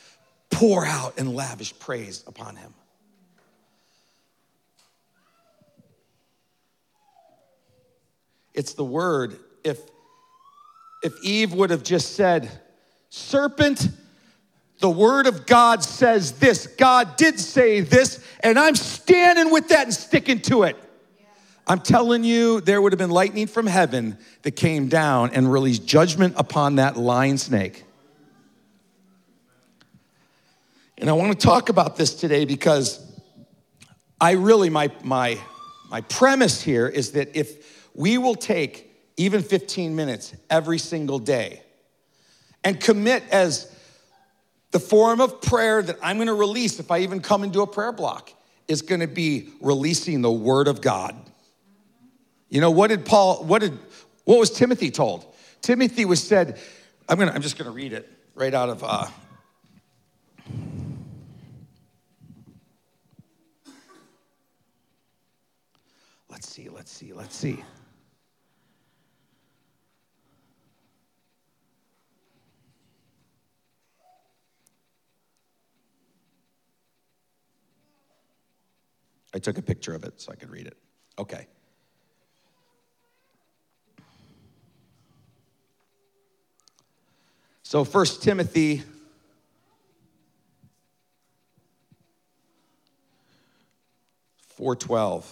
pour 0.52 0.86
out 0.86 1.18
and 1.18 1.34
lavish 1.34 1.74
praise 1.80 2.24
upon 2.28 2.56
him. 2.56 2.72
It's 8.54 8.76
the 8.76 8.86
word. 8.86 9.40
If 9.64 9.80
if 11.04 11.14
Eve 11.24 11.54
would 11.54 11.70
have 11.70 11.84
just 11.84 12.16
said, 12.16 12.50
"Serpent, 13.10 13.90
the 14.80 14.90
word 14.90 15.28
of 15.28 15.46
God 15.46 15.84
says 15.84 16.34
this. 16.34 16.68
God 16.68 17.16
did 17.18 17.40
say 17.40 17.82
this, 17.82 18.20
and 18.42 18.58
I'm 18.58 18.76
standing 18.76 19.52
with 19.52 19.70
that 19.70 19.84
and 19.86 19.94
sticking 19.94 20.40
to 20.42 20.64
it." 20.64 20.78
I'm 21.66 21.80
telling 21.80 22.24
you, 22.24 22.60
there 22.60 22.82
would 22.82 22.92
have 22.92 23.00
been 23.00 23.10
lightning 23.10 23.48
from 23.48 23.68
heaven 23.68 24.18
that 24.42 24.52
came 24.52 24.90
down 24.90 25.32
and 25.34 25.50
released 25.50 25.86
judgment 25.86 26.34
upon 26.38 26.76
that 26.76 26.98
lion 26.98 27.38
snake. 27.38 27.86
And 30.98 31.10
I 31.10 31.14
want 31.14 31.38
to 31.40 31.48
talk 31.48 31.70
about 31.70 31.96
this 31.96 32.14
today 32.14 32.44
because 32.46 33.00
I 34.20 34.32
really, 34.32 34.70
my, 34.70 34.92
my, 35.04 35.40
my 35.90 36.02
premise 36.02 36.62
here 36.62 36.88
is 36.88 37.14
that 37.14 37.36
if 37.36 37.90
we 37.94 38.18
will 38.18 38.36
take 38.36 38.93
even 39.18 39.42
15 39.42 39.96
minutes 39.96 40.34
every 40.50 40.78
single 40.78 41.20
day 41.20 41.62
and 42.64 42.80
commit 42.80 43.24
as 43.32 43.74
the 44.72 44.80
form 44.80 45.22
of 45.22 45.42
prayer 45.42 45.82
that 45.82 45.98
I'm 46.02 46.18
going 46.18 46.28
to 46.28 46.34
release 46.34 46.80
if 46.80 46.90
I 46.90 47.00
even 47.00 47.22
come 47.22 47.44
into 47.44 47.62
a 47.62 47.68
prayer 47.68 47.92
block 47.92 48.32
is 48.68 48.82
going 48.82 49.02
to 49.02 49.08
be 49.08 49.50
releasing 49.62 50.22
the 50.22 50.32
word 50.32 50.68
of 50.68 50.82
God. 50.82 51.16
You 52.50 52.62
know, 52.62 52.72
what 52.72 52.88
did 52.88 53.06
Paul, 53.06 53.44
what 53.44 53.62
did, 53.62 53.78
what 54.26 54.40
was 54.40 54.50
Timothy 54.50 54.90
told? 54.90 55.26
Timothy 55.62 56.06
was 56.06 56.22
said, 56.22 56.60
I'm 57.08 57.18
gonna, 57.18 57.32
I'm 57.32 57.42
just 57.42 57.58
gonna 57.58 57.72
read 57.72 57.94
it 57.94 58.10
right 58.36 58.54
out 58.54 58.70
of, 58.70 58.84
uh, 58.84 59.08
let's 66.30 66.48
see, 66.48 66.70
let's 66.70 66.92
see, 66.92 67.14
let's 67.14 67.36
see. 67.36 67.64
I 79.34 79.40
took 79.40 79.58
a 79.58 79.62
picture 79.62 79.96
of 79.96 80.04
it 80.04 80.22
so 80.22 80.32
I 80.32 80.36
could 80.36 80.52
read 80.52 80.68
it. 80.68 80.78
Okay. 81.18 81.48
So, 87.64 87.84
First 87.84 88.22
Timothy 88.22 88.84
four 94.50 94.76
twelve. 94.76 95.30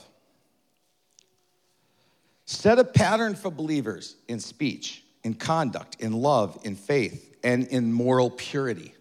Set 2.46 2.79
a 2.79 2.84
pattern 2.84 3.36
for 3.36 3.50
believers 3.50 4.15
in 4.27 4.39
speech, 4.39 5.03
in 5.24 5.36
conduct, 5.36 5.98
in 6.00 6.12
love, 6.12 6.60
in 6.63 6.75
faith, 6.75 7.36
and 7.43 7.67
in 7.67 7.93
moral 7.93 8.29
purity. 8.29 8.93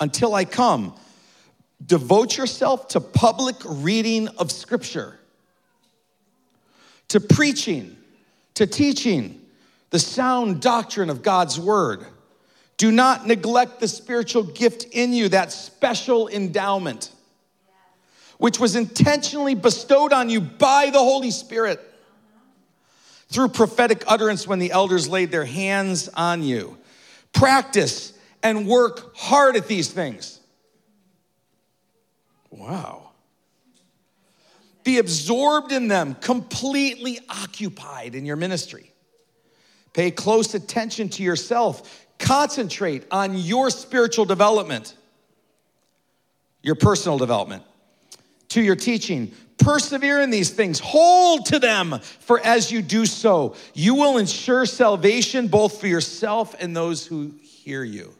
Until 0.00 0.34
I 0.34 0.44
come, 0.44 0.94
devote 1.84 2.36
yourself 2.36 2.88
to 2.88 3.00
public 3.00 3.56
reading 3.64 4.28
of 4.28 4.50
Scripture, 4.50 5.18
to 7.08 7.20
preaching, 7.20 7.96
to 8.54 8.66
teaching 8.66 9.40
the 9.90 9.98
sound 9.98 10.60
doctrine 10.60 11.10
of 11.10 11.22
God's 11.22 11.60
word. 11.60 12.04
Do 12.76 12.90
not 12.90 13.26
neglect 13.26 13.80
the 13.80 13.88
spiritual 13.88 14.42
gift 14.42 14.84
in 14.92 15.12
you, 15.12 15.28
that 15.30 15.52
special 15.52 16.28
endowment, 16.28 17.10
which 18.38 18.58
was 18.58 18.76
intentionally 18.76 19.54
bestowed 19.54 20.12
on 20.12 20.28
you 20.28 20.40
by 20.40 20.90
the 20.90 20.98
Holy 20.98 21.30
Spirit 21.30 21.80
through 23.28 23.48
prophetic 23.48 24.04
utterance 24.06 24.46
when 24.46 24.58
the 24.58 24.72
elders 24.72 25.08
laid 25.08 25.30
their 25.30 25.44
hands 25.44 26.08
on 26.08 26.42
you. 26.42 26.76
Practice 27.32 28.12
and 28.42 28.66
work 28.66 29.16
hard 29.16 29.56
at 29.56 29.66
these 29.68 29.90
things. 29.90 30.35
Wow. 32.50 33.10
Be 34.84 34.98
absorbed 34.98 35.72
in 35.72 35.88
them, 35.88 36.14
completely 36.14 37.18
occupied 37.28 38.14
in 38.14 38.24
your 38.24 38.36
ministry. 38.36 38.92
Pay 39.92 40.12
close 40.12 40.54
attention 40.54 41.08
to 41.08 41.22
yourself. 41.22 42.06
Concentrate 42.18 43.04
on 43.10 43.36
your 43.36 43.70
spiritual 43.70 44.24
development, 44.24 44.94
your 46.62 46.74
personal 46.76 47.18
development, 47.18 47.62
to 48.50 48.62
your 48.62 48.76
teaching. 48.76 49.32
Persevere 49.58 50.20
in 50.20 50.30
these 50.30 50.50
things, 50.50 50.78
hold 50.78 51.46
to 51.46 51.58
them, 51.58 51.98
for 52.20 52.38
as 52.40 52.70
you 52.70 52.82
do 52.82 53.06
so, 53.06 53.56
you 53.74 53.94
will 53.94 54.18
ensure 54.18 54.66
salvation 54.66 55.48
both 55.48 55.80
for 55.80 55.86
yourself 55.86 56.54
and 56.60 56.76
those 56.76 57.06
who 57.06 57.32
hear 57.42 57.82
you. 57.82 58.14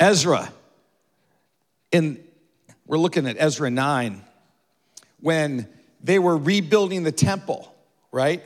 Ezra, 0.00 0.52
in 1.90 2.22
we're 2.86 2.98
looking 2.98 3.26
at 3.26 3.36
Ezra 3.38 3.70
9, 3.70 4.22
when 5.20 5.68
they 6.02 6.18
were 6.18 6.36
rebuilding 6.36 7.02
the 7.02 7.12
temple, 7.12 7.72
right? 8.10 8.42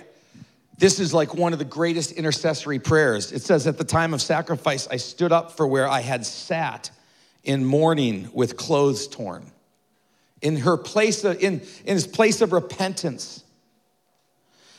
This 0.79 0.99
is 0.99 1.15
like 1.15 1.35
one 1.35 1.53
of 1.53 1.61
the 1.61 1.65
greatest 1.65 2.13
intercessory 2.13 2.81
prayers. 2.81 3.31
It 3.31 3.43
says, 3.43 3.67
At 3.67 3.79
the 3.79 3.85
time 3.85 4.13
of 4.15 4.21
sacrifice, 4.21 4.89
I 4.89 4.97
stood 4.97 5.31
up 5.31 5.53
for 5.53 5.67
where 5.67 5.89
I 5.89 6.01
had 6.01 6.27
sat 6.27 6.91
in 7.45 7.65
mourning 7.65 8.31
with 8.33 8.57
clothes 8.57 9.07
torn. 9.07 9.45
In 10.41 10.57
her 10.57 10.77
place, 10.77 11.23
of, 11.23 11.41
in, 11.41 11.61
in 11.85 11.95
his 11.95 12.07
place 12.07 12.41
of 12.41 12.53
repentance, 12.53 13.45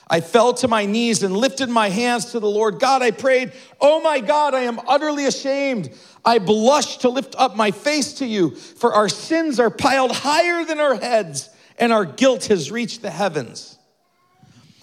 I 0.09 0.19
fell 0.19 0.53
to 0.55 0.67
my 0.67 0.85
knees 0.85 1.23
and 1.23 1.35
lifted 1.35 1.69
my 1.69 1.89
hands 1.89 2.25
to 2.31 2.39
the 2.39 2.49
Lord. 2.49 2.79
God, 2.79 3.01
I 3.01 3.11
prayed, 3.11 3.53
Oh 3.79 4.01
my 4.01 4.19
God, 4.19 4.53
I 4.53 4.61
am 4.61 4.79
utterly 4.87 5.25
ashamed. 5.25 5.91
I 6.25 6.39
blush 6.39 6.97
to 6.97 7.09
lift 7.09 7.35
up 7.37 7.55
my 7.55 7.71
face 7.71 8.13
to 8.15 8.25
you, 8.25 8.51
for 8.51 8.93
our 8.93 9.09
sins 9.09 9.59
are 9.59 9.69
piled 9.69 10.11
higher 10.11 10.65
than 10.65 10.79
our 10.79 10.95
heads, 10.95 11.49
and 11.77 11.91
our 11.91 12.05
guilt 12.05 12.45
has 12.45 12.71
reached 12.71 13.01
the 13.01 13.09
heavens. 13.09 13.77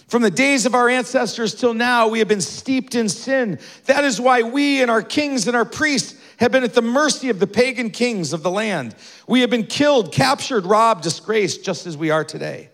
From 0.08 0.22
the 0.22 0.30
days 0.30 0.66
of 0.66 0.74
our 0.74 0.88
ancestors 0.88 1.54
till 1.54 1.72
now, 1.72 2.08
we 2.08 2.18
have 2.18 2.26
been 2.26 2.40
steeped 2.40 2.96
in 2.96 3.08
sin. 3.08 3.60
That 3.84 4.02
is 4.02 4.20
why 4.20 4.42
we 4.42 4.82
and 4.82 4.90
our 4.90 5.02
kings 5.02 5.46
and 5.46 5.56
our 5.56 5.64
priests 5.64 6.20
have 6.38 6.50
been 6.50 6.64
at 6.64 6.74
the 6.74 6.82
mercy 6.82 7.28
of 7.28 7.38
the 7.38 7.46
pagan 7.46 7.90
kings 7.90 8.32
of 8.32 8.42
the 8.42 8.50
land. 8.50 8.96
We 9.28 9.42
have 9.42 9.50
been 9.50 9.66
killed, 9.66 10.10
captured, 10.10 10.66
robbed, 10.66 11.04
disgraced, 11.04 11.64
just 11.64 11.86
as 11.86 11.96
we 11.96 12.10
are 12.10 12.24
today. 12.24 12.70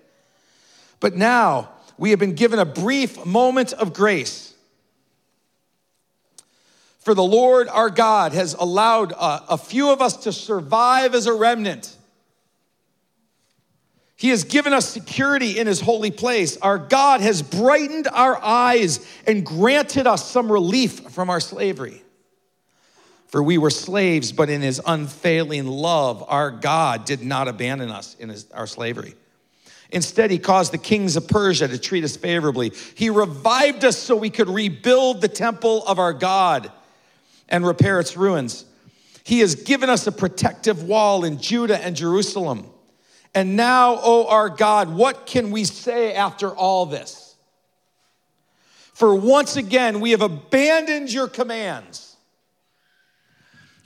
But 0.98 1.14
now 1.14 1.75
we 1.98 2.10
have 2.10 2.18
been 2.18 2.34
given 2.34 2.58
a 2.58 2.64
brief 2.64 3.24
moment 3.24 3.72
of 3.72 3.92
grace. 3.92 4.54
For 6.98 7.14
the 7.14 7.22
Lord 7.22 7.68
our 7.68 7.90
God 7.90 8.32
has 8.32 8.54
allowed 8.54 9.12
a, 9.12 9.44
a 9.50 9.58
few 9.58 9.90
of 9.90 10.00
us 10.00 10.16
to 10.24 10.32
survive 10.32 11.14
as 11.14 11.26
a 11.26 11.32
remnant 11.32 11.96
he 14.16 14.30
has 14.30 14.44
given 14.44 14.72
us 14.72 14.88
security 14.88 15.58
in 15.58 15.66
His 15.66 15.80
holy 15.80 16.10
place. 16.10 16.56
Our 16.56 16.78
God 16.78 17.20
has 17.20 17.42
brightened 17.42 18.08
our 18.08 18.42
eyes 18.42 19.06
and 19.26 19.44
granted 19.44 20.06
us 20.06 20.28
some 20.28 20.50
relief 20.50 21.10
from 21.10 21.28
our 21.28 21.40
slavery. 21.40 22.02
For 23.28 23.42
we 23.42 23.58
were 23.58 23.70
slaves, 23.70 24.32
but 24.32 24.48
in 24.48 24.62
His 24.62 24.80
unfailing 24.84 25.66
love, 25.66 26.24
our 26.28 26.50
God 26.50 27.04
did 27.04 27.22
not 27.22 27.46
abandon 27.46 27.90
us 27.90 28.16
in 28.18 28.30
his, 28.30 28.50
our 28.52 28.66
slavery. 28.66 29.14
Instead, 29.90 30.30
He 30.30 30.38
caused 30.38 30.72
the 30.72 30.78
kings 30.78 31.16
of 31.16 31.28
Persia 31.28 31.68
to 31.68 31.78
treat 31.78 32.04
us 32.04 32.16
favorably. 32.16 32.72
He 32.94 33.10
revived 33.10 33.84
us 33.84 33.98
so 33.98 34.16
we 34.16 34.30
could 34.30 34.48
rebuild 34.48 35.20
the 35.20 35.28
temple 35.28 35.86
of 35.86 35.98
our 35.98 36.12
God 36.12 36.70
and 37.48 37.66
repair 37.66 38.00
its 38.00 38.16
ruins. 38.16 38.64
He 39.24 39.40
has 39.40 39.56
given 39.56 39.90
us 39.90 40.06
a 40.06 40.12
protective 40.12 40.84
wall 40.84 41.24
in 41.24 41.40
Judah 41.40 41.82
and 41.82 41.96
Jerusalem. 41.96 42.70
And 43.34 43.56
now, 43.56 43.98
oh 44.00 44.28
our 44.28 44.48
God, 44.48 44.94
what 44.94 45.26
can 45.26 45.50
we 45.50 45.64
say 45.64 46.14
after 46.14 46.54
all 46.54 46.86
this? 46.86 47.34
For 48.94 49.14
once 49.14 49.56
again, 49.56 50.00
we 50.00 50.12
have 50.12 50.22
abandoned 50.22 51.12
your 51.12 51.28
commands. 51.28 52.05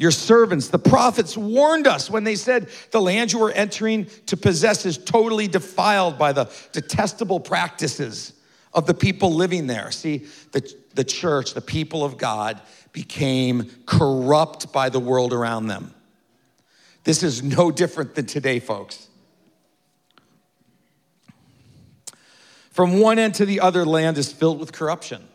Your 0.01 0.11
servants, 0.11 0.69
the 0.69 0.79
prophets, 0.79 1.37
warned 1.37 1.87
us 1.87 2.09
when 2.09 2.25
they 2.25 2.35
said 2.35 2.71
the 2.91 3.03
land 3.03 3.35
you 3.35 3.45
are 3.45 3.51
entering 3.51 4.07
to 4.25 4.37
possess 4.39 4.87
is 4.87 4.97
totally 4.97 5.47
defiled 5.47 6.17
by 6.17 6.33
the 6.33 6.51
detestable 6.73 7.39
practices 7.39 8.33
of 8.73 8.87
the 8.87 8.95
people 8.95 9.35
living 9.35 9.67
there. 9.67 9.91
See, 9.91 10.25
the, 10.53 10.67
the 10.95 11.05
church, 11.05 11.53
the 11.53 11.61
people 11.61 12.03
of 12.03 12.17
God, 12.17 12.63
became 12.93 13.71
corrupt 13.85 14.73
by 14.73 14.89
the 14.89 14.99
world 14.99 15.35
around 15.35 15.67
them. 15.67 15.95
This 17.05 17.23
is 17.23 17.43
no 17.43 17.71
different 17.71 18.15
than 18.15 18.25
today, 18.25 18.59
folks. 18.59 19.07
From 22.71 23.01
one 23.01 23.19
end 23.19 23.35
to 23.35 23.45
the 23.45 23.61
other, 23.61 23.85
land 23.85 24.17
is 24.17 24.33
filled 24.33 24.61
with 24.61 24.73
corruption. 24.73 25.29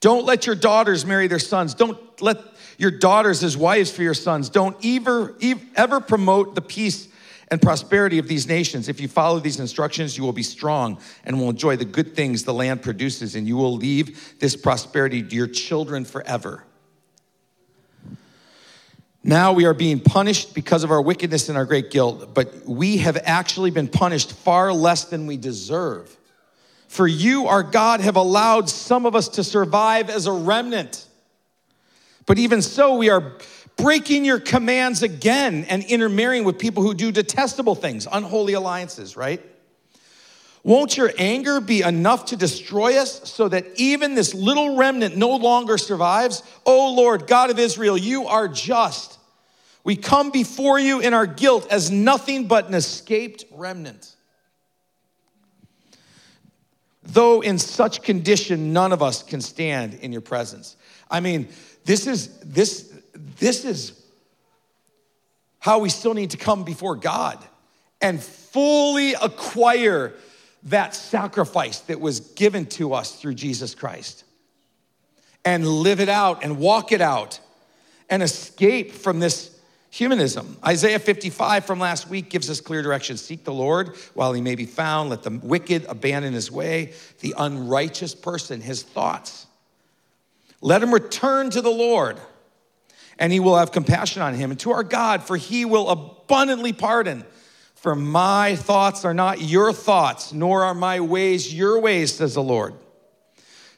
Don't 0.00 0.24
let 0.24 0.46
your 0.46 0.56
daughters 0.56 1.06
marry 1.06 1.28
their 1.28 1.38
sons. 1.38 1.74
Don't 1.74 2.20
let 2.20 2.38
your 2.80 2.90
daughters 2.90 3.44
as 3.44 3.58
wives 3.58 3.90
for 3.90 4.02
your 4.02 4.14
sons. 4.14 4.48
Don't 4.48 4.74
ever, 4.82 5.36
ever 5.76 6.00
promote 6.00 6.54
the 6.54 6.62
peace 6.62 7.08
and 7.48 7.60
prosperity 7.60 8.18
of 8.18 8.26
these 8.26 8.48
nations. 8.48 8.88
If 8.88 9.02
you 9.02 9.06
follow 9.06 9.38
these 9.38 9.60
instructions, 9.60 10.16
you 10.16 10.24
will 10.24 10.32
be 10.32 10.42
strong 10.42 10.98
and 11.24 11.38
will 11.38 11.50
enjoy 11.50 11.76
the 11.76 11.84
good 11.84 12.16
things 12.16 12.44
the 12.44 12.54
land 12.54 12.80
produces, 12.80 13.36
and 13.36 13.46
you 13.46 13.58
will 13.58 13.74
leave 13.74 14.38
this 14.38 14.56
prosperity 14.56 15.22
to 15.22 15.36
your 15.36 15.46
children 15.46 16.06
forever. 16.06 16.64
Now 19.22 19.52
we 19.52 19.66
are 19.66 19.74
being 19.74 20.00
punished 20.00 20.54
because 20.54 20.82
of 20.82 20.90
our 20.90 21.02
wickedness 21.02 21.50
and 21.50 21.58
our 21.58 21.66
great 21.66 21.90
guilt, 21.90 22.32
but 22.32 22.64
we 22.64 22.96
have 22.96 23.18
actually 23.24 23.72
been 23.72 23.88
punished 23.88 24.32
far 24.32 24.72
less 24.72 25.04
than 25.04 25.26
we 25.26 25.36
deserve. 25.36 26.16
For 26.88 27.06
you, 27.06 27.46
our 27.46 27.62
God, 27.62 28.00
have 28.00 28.16
allowed 28.16 28.70
some 28.70 29.04
of 29.04 29.14
us 29.14 29.28
to 29.28 29.44
survive 29.44 30.08
as 30.08 30.26
a 30.26 30.32
remnant. 30.32 31.06
But 32.30 32.38
even 32.38 32.62
so, 32.62 32.94
we 32.94 33.10
are 33.10 33.32
breaking 33.76 34.24
your 34.24 34.38
commands 34.38 35.02
again 35.02 35.66
and 35.68 35.82
intermarrying 35.82 36.44
with 36.44 36.60
people 36.60 36.84
who 36.84 36.94
do 36.94 37.10
detestable 37.10 37.74
things, 37.74 38.06
unholy 38.06 38.52
alliances, 38.52 39.16
right? 39.16 39.44
Won't 40.62 40.96
your 40.96 41.10
anger 41.18 41.60
be 41.60 41.82
enough 41.82 42.26
to 42.26 42.36
destroy 42.36 42.98
us 42.98 43.28
so 43.28 43.48
that 43.48 43.66
even 43.74 44.14
this 44.14 44.32
little 44.32 44.76
remnant 44.76 45.16
no 45.16 45.34
longer 45.34 45.76
survives? 45.76 46.44
Oh 46.64 46.94
Lord, 46.94 47.26
God 47.26 47.50
of 47.50 47.58
Israel, 47.58 47.98
you 47.98 48.28
are 48.28 48.46
just. 48.46 49.18
We 49.82 49.96
come 49.96 50.30
before 50.30 50.78
you 50.78 51.00
in 51.00 51.14
our 51.14 51.26
guilt 51.26 51.66
as 51.68 51.90
nothing 51.90 52.46
but 52.46 52.68
an 52.68 52.74
escaped 52.74 53.44
remnant. 53.50 54.14
Though 57.02 57.40
in 57.40 57.58
such 57.58 58.02
condition, 58.02 58.72
none 58.72 58.92
of 58.92 59.02
us 59.02 59.24
can 59.24 59.40
stand 59.40 59.94
in 59.94 60.12
your 60.12 60.20
presence. 60.20 60.76
I 61.10 61.18
mean, 61.18 61.48
this 61.84 62.06
is 62.06 62.38
this 62.40 62.92
this 63.38 63.64
is 63.64 64.00
how 65.58 65.78
we 65.78 65.88
still 65.88 66.14
need 66.14 66.30
to 66.30 66.36
come 66.36 66.64
before 66.64 66.96
God 66.96 67.38
and 68.00 68.22
fully 68.22 69.14
acquire 69.14 70.14
that 70.64 70.94
sacrifice 70.94 71.80
that 71.80 72.00
was 72.00 72.20
given 72.20 72.66
to 72.66 72.94
us 72.94 73.16
through 73.16 73.34
Jesus 73.34 73.74
Christ 73.74 74.24
and 75.44 75.66
live 75.66 76.00
it 76.00 76.08
out 76.08 76.44
and 76.44 76.58
walk 76.58 76.92
it 76.92 77.00
out 77.00 77.40
and 78.08 78.22
escape 78.22 78.92
from 78.92 79.20
this 79.20 79.58
humanism. 79.90 80.56
Isaiah 80.64 80.98
55 80.98 81.64
from 81.64 81.78
last 81.78 82.08
week 82.08 82.30
gives 82.30 82.48
us 82.48 82.60
clear 82.60 82.82
direction. 82.82 83.16
Seek 83.16 83.44
the 83.44 83.52
Lord 83.52 83.96
while 84.14 84.32
he 84.32 84.40
may 84.40 84.54
be 84.54 84.66
found. 84.66 85.10
Let 85.10 85.22
the 85.22 85.38
wicked 85.42 85.84
abandon 85.86 86.32
his 86.32 86.50
way, 86.50 86.92
the 87.20 87.34
unrighteous 87.36 88.14
person 88.14 88.60
his 88.60 88.82
thoughts. 88.82 89.46
Let 90.60 90.82
him 90.82 90.92
return 90.92 91.50
to 91.50 91.62
the 91.62 91.70
Lord, 91.70 92.18
and 93.18 93.32
he 93.32 93.40
will 93.40 93.56
have 93.56 93.72
compassion 93.72 94.22
on 94.22 94.34
him, 94.34 94.50
and 94.50 94.60
to 94.60 94.72
our 94.72 94.82
God, 94.82 95.22
for 95.22 95.36
he 95.36 95.64
will 95.64 95.88
abundantly 95.88 96.72
pardon. 96.72 97.24
For 97.74 97.94
my 97.94 98.56
thoughts 98.56 99.06
are 99.06 99.14
not 99.14 99.40
your 99.40 99.72
thoughts, 99.72 100.32
nor 100.34 100.64
are 100.64 100.74
my 100.74 101.00
ways 101.00 101.54
your 101.54 101.80
ways, 101.80 102.14
says 102.14 102.34
the 102.34 102.42
Lord. 102.42 102.74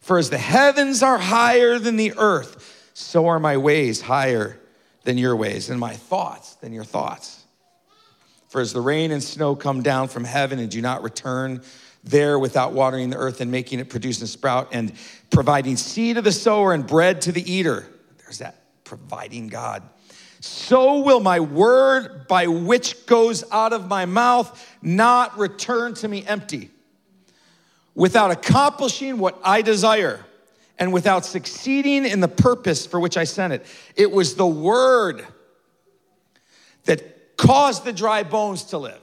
For 0.01 0.19
as 0.19 0.31
the 0.31 0.39
heavens 0.39 1.05
are 1.05 1.19
higher 1.19 1.79
than 1.79 1.97
the 1.97 2.15
earth, 2.17 2.91
so 2.95 3.29
are 3.29 3.39
my 3.39 3.57
ways 3.57 4.01
higher 4.01 4.59
than 5.05 5.19
your 5.19 5.37
ways, 5.37 5.71
and 5.71 5.79
my 5.79 5.95
thoughts 5.95 6.57
than 6.57 6.73
your 6.73 6.83
thoughts. 6.83 7.45
For 8.49 8.61
as 8.61 8.73
the 8.73 8.81
rain 8.81 9.13
and 9.13 9.23
snow 9.23 9.55
come 9.55 9.83
down 9.83 10.09
from 10.09 10.25
heaven 10.25 10.59
and 10.59 10.71
do 10.71 10.83
not 10.83 11.03
return 11.03 11.63
there 12.05 12.39
without 12.39 12.73
watering 12.73 13.11
the 13.11 13.17
earth 13.17 13.41
and 13.41 13.51
making 13.51 13.79
it 13.79 13.89
produce 13.89 14.21
and 14.21 14.29
sprout 14.29 14.69
and 14.73 14.93
providing 15.31 15.77
seed 15.77 16.17
to 16.17 16.23
the 16.23 16.33
sower 16.33 16.73
and 16.73 16.87
bread 16.87 17.23
to 17.23 17.33
the 17.33 17.53
eater, 17.53 17.87
there's 18.19 18.39
that 18.39 18.57
providing 18.85 19.49
God. 19.49 19.83
So 20.41 21.01
will 21.01 21.21
my 21.21 21.39
word 21.39 22.27
by 22.27 22.49
which 22.49 23.07
goes 23.07 23.45
out 23.53 23.73
of 23.73 23.89
my 23.89 24.07
mouth 24.07 24.77
not 24.83 25.39
return 25.39 25.95
to 25.95 26.09
me 26.09 26.27
empty, 26.27 26.71
without 27.95 28.31
accomplishing 28.31 29.19
what 29.19 29.39
I 29.45 29.63
desire 29.63 30.25
and 30.79 30.93
without 30.93 31.25
succeeding 31.25 32.05
in 32.05 32.21
the 32.21 32.29
purpose 32.29 32.87
for 32.87 32.99
which 32.99 33.17
I 33.17 33.25
sent 33.25 33.53
it. 33.53 33.65
It 33.95 34.11
was 34.11 34.35
the 34.35 34.47
word 34.47 35.25
that 36.85 37.37
caused 37.37 37.85
the 37.85 37.93
dry 37.93 38.25
bones 38.25 38.65
to 38.65 38.79
live. 38.79 39.02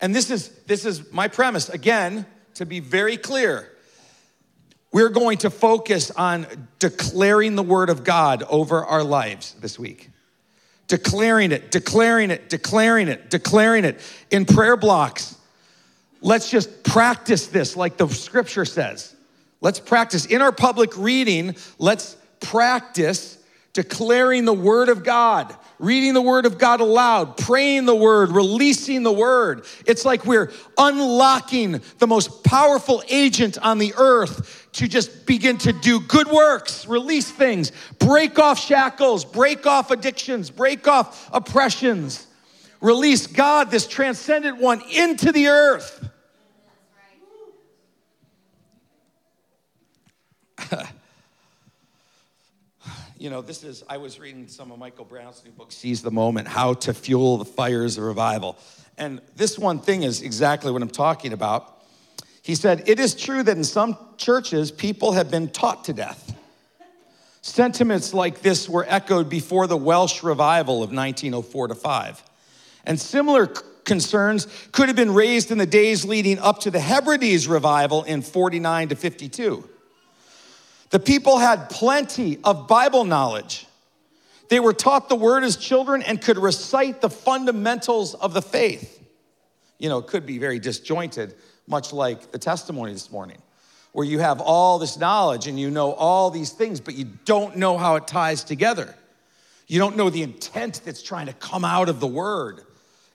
And 0.00 0.14
this 0.14 0.30
is 0.30 0.48
this 0.66 0.84
is 0.84 1.12
my 1.12 1.28
premise 1.28 1.68
again 1.68 2.26
to 2.54 2.66
be 2.66 2.80
very 2.80 3.16
clear. 3.16 3.70
We're 4.92 5.10
going 5.10 5.38
to 5.38 5.50
focus 5.50 6.10
on 6.10 6.46
declaring 6.78 7.56
the 7.56 7.62
word 7.62 7.90
of 7.90 8.04
God 8.04 8.42
over 8.44 8.84
our 8.84 9.04
lives 9.04 9.54
this 9.60 9.78
week. 9.78 10.10
Declaring 10.86 11.52
it, 11.52 11.70
declaring 11.70 12.30
it, 12.30 12.48
declaring 12.48 13.08
it, 13.08 13.28
declaring 13.28 13.84
it 13.84 14.00
in 14.30 14.46
prayer 14.46 14.76
blocks. 14.76 15.36
Let's 16.22 16.50
just 16.50 16.82
practice 16.84 17.48
this 17.48 17.76
like 17.76 17.98
the 17.98 18.08
scripture 18.08 18.64
says. 18.64 19.14
Let's 19.60 19.78
practice 19.78 20.24
in 20.24 20.40
our 20.40 20.52
public 20.52 20.96
reading, 20.96 21.56
let's 21.78 22.16
practice 22.40 23.38
declaring 23.72 24.44
the 24.44 24.54
word 24.54 24.88
of 24.88 25.04
God, 25.04 25.54
reading 25.78 26.14
the 26.14 26.22
word 26.22 26.46
of 26.46 26.58
God 26.58 26.80
aloud, 26.80 27.36
praying 27.36 27.86
the 27.86 27.94
word, 27.94 28.30
releasing 28.30 29.02
the 29.02 29.12
word. 29.12 29.64
It's 29.86 30.04
like 30.04 30.24
we're 30.24 30.52
unlocking 30.76 31.80
the 31.98 32.06
most 32.06 32.42
powerful 32.44 33.02
agent 33.08 33.58
on 33.58 33.78
the 33.78 33.94
earth 33.96 34.68
to 34.72 34.88
just 34.88 35.26
begin 35.26 35.58
to 35.58 35.72
do 35.72 36.00
good 36.00 36.28
works, 36.28 36.86
release 36.86 37.30
things, 37.30 37.72
break 37.98 38.38
off 38.38 38.58
shackles, 38.58 39.24
break 39.24 39.66
off 39.66 39.90
addictions, 39.90 40.50
break 40.50 40.86
off 40.88 41.28
oppressions. 41.32 42.26
Release 42.80 43.26
God, 43.26 43.70
this 43.70 43.86
transcendent 43.88 44.58
one, 44.58 44.80
into 44.92 45.32
the 45.32 45.48
earth. 45.48 46.08
you 53.18 53.30
know, 53.30 53.42
this 53.42 53.64
is, 53.64 53.82
I 53.88 53.96
was 53.96 54.20
reading 54.20 54.46
some 54.46 54.70
of 54.70 54.78
Michael 54.78 55.04
Brown's 55.04 55.42
new 55.44 55.50
book, 55.50 55.72
Seize 55.72 56.02
the 56.02 56.10
Moment 56.10 56.46
How 56.46 56.74
to 56.74 56.94
Fuel 56.94 57.36
the 57.36 57.44
Fires 57.44 57.98
of 57.98 58.04
Revival. 58.04 58.56
And 58.96 59.20
this 59.34 59.58
one 59.58 59.80
thing 59.80 60.04
is 60.04 60.22
exactly 60.22 60.70
what 60.70 60.82
I'm 60.82 60.88
talking 60.88 61.32
about. 61.32 61.82
He 62.42 62.54
said, 62.54 62.88
It 62.88 63.00
is 63.00 63.14
true 63.14 63.42
that 63.42 63.56
in 63.56 63.64
some 63.64 63.96
churches, 64.16 64.70
people 64.70 65.12
have 65.12 65.30
been 65.30 65.48
taught 65.48 65.84
to 65.84 65.92
death. 65.92 66.34
Sentiments 67.40 68.14
like 68.14 68.40
this 68.40 68.68
were 68.68 68.86
echoed 68.88 69.28
before 69.28 69.66
the 69.66 69.76
Welsh 69.76 70.22
revival 70.22 70.76
of 70.76 70.90
1904 70.90 71.68
to 71.68 71.74
5. 71.74 72.22
And 72.84 73.00
similar 73.00 73.46
concerns 73.84 74.46
could 74.70 74.88
have 74.88 74.96
been 74.96 75.14
raised 75.14 75.50
in 75.50 75.58
the 75.58 75.66
days 75.66 76.04
leading 76.04 76.38
up 76.38 76.60
to 76.60 76.70
the 76.70 76.80
Hebrides 76.80 77.48
revival 77.48 78.04
in 78.04 78.22
49 78.22 78.90
to 78.90 78.94
52. 78.94 79.68
The 80.90 80.98
people 80.98 81.38
had 81.38 81.68
plenty 81.68 82.38
of 82.44 82.66
Bible 82.66 83.04
knowledge. 83.04 83.66
They 84.48 84.60
were 84.60 84.72
taught 84.72 85.08
the 85.08 85.16
word 85.16 85.44
as 85.44 85.56
children 85.56 86.02
and 86.02 86.20
could 86.20 86.38
recite 86.38 87.00
the 87.00 87.10
fundamentals 87.10 88.14
of 88.14 88.32
the 88.32 88.40
faith. 88.40 88.94
You 89.78 89.88
know, 89.90 89.98
it 89.98 90.06
could 90.06 90.24
be 90.24 90.38
very 90.38 90.58
disjointed, 90.58 91.34
much 91.66 91.92
like 91.92 92.32
the 92.32 92.38
testimony 92.38 92.92
this 92.92 93.12
morning, 93.12 93.38
where 93.92 94.06
you 94.06 94.18
have 94.18 94.40
all 94.40 94.78
this 94.78 94.96
knowledge 94.96 95.46
and 95.46 95.60
you 95.60 95.70
know 95.70 95.92
all 95.92 96.30
these 96.30 96.50
things, 96.50 96.80
but 96.80 96.94
you 96.94 97.04
don't 97.26 97.56
know 97.56 97.76
how 97.76 97.96
it 97.96 98.06
ties 98.06 98.42
together. 98.42 98.94
You 99.66 99.78
don't 99.78 99.96
know 99.96 100.08
the 100.08 100.22
intent 100.22 100.80
that's 100.84 101.02
trying 101.02 101.26
to 101.26 101.34
come 101.34 101.64
out 101.64 101.90
of 101.90 102.00
the 102.00 102.06
word 102.06 102.62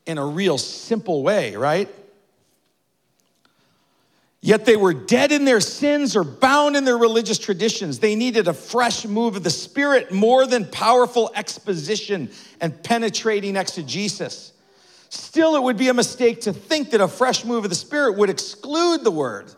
in 0.06 0.20
a 0.20 0.26
real 0.26 0.60
simple 0.60 1.24
way, 1.24 1.56
right? 1.56 1.90
Yet 4.46 4.66
they 4.66 4.76
were 4.76 4.94
dead 4.94 5.32
in 5.32 5.46
their 5.46 5.62
sins 5.62 6.18
or 6.18 6.26
bound 6.26 6.76
in 6.76 6.84
their 6.84 6.98
religious 6.98 7.40
traditions. 7.40 8.00
They 8.00 8.14
needed 8.14 8.50
a 8.50 8.54
fresh 8.54 9.06
move 9.06 9.38
of 9.38 9.44
the 9.46 9.50
Spirit 9.50 10.12
more 10.12 10.46
than 10.46 10.66
powerful 10.66 11.32
exposition 11.34 12.30
and 12.60 12.84
penetrating 12.84 13.56
exegesis. 13.56 14.52
Still, 15.08 15.56
it 15.56 15.64
would 15.64 15.78
be 15.78 15.88
a 15.88 15.94
mistake 15.94 16.42
to 16.42 16.52
think 16.52 16.92
that 16.92 17.00
a 17.00 17.08
fresh 17.08 17.46
move 17.46 17.64
of 17.64 17.70
the 17.70 17.76
Spirit 17.76 18.18
would 18.18 18.30
exclude 18.30 19.06
the 19.06 19.12
Word. 19.12 19.50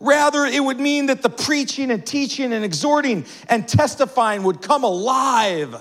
Rather, 0.00 0.46
it 0.46 0.64
would 0.64 0.80
mean 0.80 1.06
that 1.06 1.22
the 1.22 1.30
preaching 1.30 1.92
and 1.92 2.04
teaching 2.04 2.52
and 2.52 2.64
exhorting 2.64 3.24
and 3.48 3.68
testifying 3.68 4.42
would 4.42 4.60
come 4.60 4.82
alive. 4.82 5.76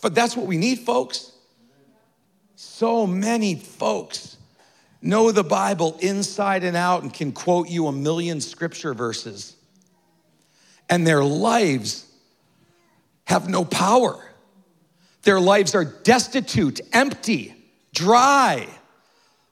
But 0.00 0.14
that's 0.14 0.34
what 0.34 0.46
we 0.46 0.56
need, 0.56 0.78
folks. 0.78 1.30
So 2.56 3.06
many 3.06 3.56
folks 3.56 4.37
know 5.00 5.30
the 5.32 5.44
Bible 5.44 5.96
inside 6.00 6.64
and 6.64 6.76
out 6.76 7.02
and 7.02 7.12
can 7.12 7.32
quote 7.32 7.68
you 7.68 7.86
a 7.86 7.92
million 7.92 8.40
scripture 8.40 8.94
verses. 8.94 9.56
And 10.88 11.06
their 11.06 11.22
lives 11.22 12.06
have 13.24 13.48
no 13.48 13.64
power. 13.64 14.18
Their 15.22 15.40
lives 15.40 15.74
are 15.74 15.84
destitute, 15.84 16.80
empty, 16.92 17.54
dry, 17.92 18.66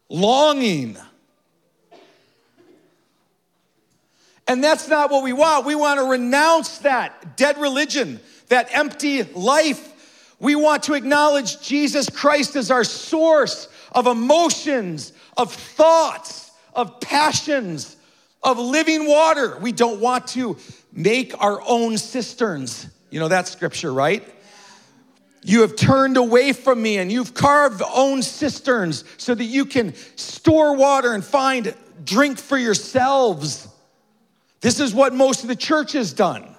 longing. 0.09 0.97
And 4.49 4.63
that's 4.63 4.89
not 4.89 5.11
what 5.11 5.25
we 5.25 5.33
want. 5.33 5.67
We 5.67 5.75
want 5.75 6.01
to 6.01 6.07
renounce 6.07 6.79
that 6.79 7.37
dead 7.37 7.59
religion, 7.59 8.21
that 8.49 8.69
empty 8.73 9.25
life. 9.25 9.93
We 10.39 10.55
want 10.55 10.85
to 10.85 10.95
acknowledge 10.95 11.61
Jesus 11.61 12.09
Christ 12.09 12.57
as 12.57 12.71
our 12.71 12.85
source 12.85 13.69
of 13.93 14.07
emotions, 14.07 15.13
of 15.37 15.53
thoughts, 15.53 16.51
of 16.75 17.01
passions, 17.01 17.97
of 18.43 18.59
living 18.59 19.09
water. 19.09 19.59
We 19.59 19.73
don't 19.73 20.01
want 20.01 20.29
to 20.29 20.57
make 20.93 21.41
our 21.43 21.61
own 21.67 21.99
cisterns. 21.99 22.89
You 23.11 23.21
know 23.21 23.29
that 23.29 23.49
scripture, 23.49 23.93
right? 23.93 24.23
You 25.43 25.61
have 25.61 25.77
turned 25.77 26.17
away 26.17 26.53
from 26.53 26.83
me 26.83 26.99
and 26.99 27.11
you've 27.11 27.35
carved 27.35 27.81
own 27.95 28.23
cisterns 28.23 29.05
so 29.17 29.35
that 29.35 29.45
you 29.45 29.65
can 29.65 29.95
store 30.17 30.75
water 30.75 31.13
and 31.13 31.25
find 31.25 31.75
drink 32.05 32.39
for 32.39 32.59
yourselves. 32.59 33.69
This 34.61 34.81
is 34.81 34.93
what 34.93 35.15
most 35.15 35.43
of 35.43 35.49
the 35.49 35.57
church 35.57 35.93
has 35.93 36.13
done. 36.13 36.57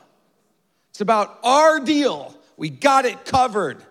It's 0.91 1.01
about 1.01 1.37
our 1.43 1.79
deal. 1.79 2.33
We 2.55 2.69
got 2.69 3.05
it 3.05 3.25
covered. 3.25 3.83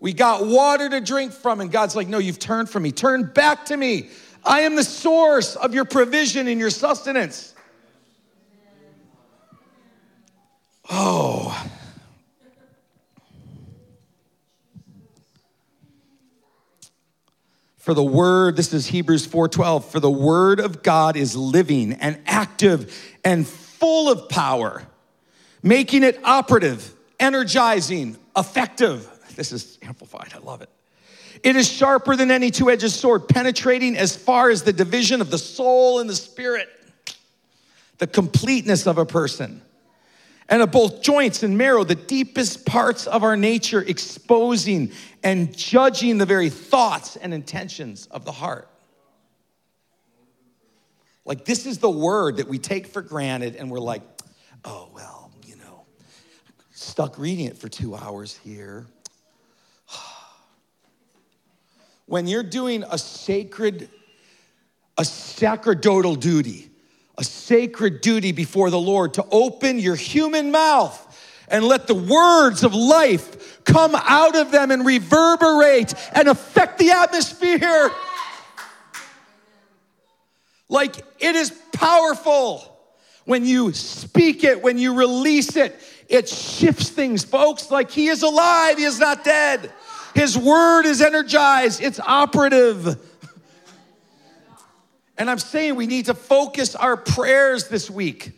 We 0.00 0.14
got 0.14 0.46
water 0.46 0.88
to 0.88 1.00
drink 1.00 1.32
from, 1.32 1.60
and 1.60 1.70
God's 1.70 1.94
like, 1.94 2.08
No, 2.08 2.18
you've 2.18 2.38
turned 2.38 2.70
from 2.70 2.82
me. 2.82 2.90
Turn 2.90 3.24
back 3.24 3.66
to 3.66 3.76
me. 3.76 4.08
I 4.42 4.62
am 4.62 4.74
the 4.74 4.84
source 4.84 5.54
of 5.56 5.74
your 5.74 5.84
provision 5.84 6.48
and 6.48 6.58
your 6.58 6.70
sustenance. 6.70 7.54
Oh. 10.88 11.66
For 17.76 17.94
the 17.94 18.02
word, 18.02 18.56
this 18.56 18.72
is 18.72 18.86
Hebrews 18.86 19.26
4:12, 19.26 19.84
for 19.84 20.00
the 20.00 20.10
word 20.10 20.60
of 20.60 20.82
God 20.82 21.16
is 21.16 21.36
living 21.36 21.94
and 21.94 22.18
active 22.26 22.94
and 23.24 23.46
full 23.46 24.10
of 24.10 24.28
power, 24.28 24.82
making 25.62 26.04
it 26.04 26.18
operative, 26.24 26.94
energizing, 27.18 28.16
effective 28.36 29.09
this 29.40 29.52
is 29.52 29.78
amplified. 29.80 30.34
I 30.34 30.38
love 30.40 30.60
it. 30.60 30.68
It 31.42 31.56
is 31.56 31.66
sharper 31.66 32.14
than 32.14 32.30
any 32.30 32.50
two 32.50 32.70
edged 32.70 32.90
sword, 32.90 33.26
penetrating 33.26 33.96
as 33.96 34.14
far 34.14 34.50
as 34.50 34.64
the 34.64 34.72
division 34.74 35.22
of 35.22 35.30
the 35.30 35.38
soul 35.38 35.98
and 35.98 36.10
the 36.10 36.14
spirit, 36.14 36.68
the 37.96 38.06
completeness 38.06 38.86
of 38.86 38.98
a 38.98 39.06
person, 39.06 39.62
and 40.50 40.60
of 40.60 40.70
both 40.70 41.00
joints 41.00 41.42
and 41.42 41.56
marrow, 41.56 41.84
the 41.84 41.94
deepest 41.94 42.66
parts 42.66 43.06
of 43.06 43.22
our 43.22 43.34
nature, 43.34 43.80
exposing 43.80 44.92
and 45.22 45.56
judging 45.56 46.18
the 46.18 46.26
very 46.26 46.50
thoughts 46.50 47.16
and 47.16 47.32
intentions 47.32 48.08
of 48.10 48.26
the 48.26 48.32
heart. 48.32 48.68
Like, 51.24 51.46
this 51.46 51.64
is 51.64 51.78
the 51.78 51.88
word 51.88 52.36
that 52.36 52.46
we 52.46 52.58
take 52.58 52.88
for 52.88 53.00
granted, 53.00 53.56
and 53.56 53.70
we're 53.70 53.80
like, 53.80 54.02
oh, 54.66 54.90
well, 54.92 55.32
you 55.46 55.56
know, 55.56 55.86
stuck 56.72 57.18
reading 57.18 57.46
it 57.46 57.56
for 57.56 57.70
two 57.70 57.96
hours 57.96 58.36
here 58.44 58.86
when 62.10 62.26
you're 62.26 62.42
doing 62.42 62.82
a 62.90 62.98
sacred, 62.98 63.88
a 64.98 65.04
sacerdotal 65.04 66.16
duty, 66.16 66.68
a 67.16 67.22
sacred 67.22 68.00
duty 68.00 68.32
before 68.32 68.68
the 68.68 68.80
Lord 68.80 69.14
to 69.14 69.24
open 69.30 69.78
your 69.78 69.94
human 69.94 70.50
mouth 70.50 71.06
and 71.46 71.64
let 71.64 71.86
the 71.86 71.94
words 71.94 72.64
of 72.64 72.74
life 72.74 73.62
come 73.62 73.94
out 73.94 74.34
of 74.34 74.50
them 74.50 74.72
and 74.72 74.84
reverberate 74.84 75.94
and 76.12 76.26
affect 76.26 76.80
the 76.80 76.90
atmosphere. 76.90 77.92
Like 80.68 80.96
it 81.20 81.36
is 81.36 81.52
powerful 81.72 82.76
when 83.24 83.44
you 83.44 83.72
speak 83.72 84.42
it, 84.42 84.60
when 84.60 84.78
you 84.78 84.94
release 84.94 85.54
it, 85.54 85.78
it 86.08 86.28
shifts 86.28 86.88
things, 86.88 87.22
folks. 87.22 87.70
Like 87.70 87.92
he 87.92 88.08
is 88.08 88.24
alive, 88.24 88.78
he 88.78 88.84
is 88.84 88.98
not 88.98 89.22
dead. 89.22 89.72
His 90.14 90.36
word 90.36 90.86
is 90.86 91.00
energized, 91.00 91.82
it's 91.82 92.00
operative. 92.00 92.98
And 95.16 95.28
I'm 95.28 95.38
saying 95.38 95.74
we 95.74 95.86
need 95.86 96.06
to 96.06 96.14
focus 96.14 96.74
our 96.74 96.96
prayers 96.96 97.68
this 97.68 97.90
week 97.90 98.32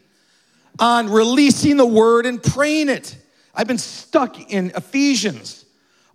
on 0.78 1.11
releasing 1.11 1.76
the 1.76 1.87
word 1.87 2.26
and 2.26 2.42
praying 2.42 2.88
it. 2.88 3.16
I've 3.54 3.68
been 3.68 3.78
stuck 3.78 4.50
in 4.50 4.72
Ephesians 4.74 5.64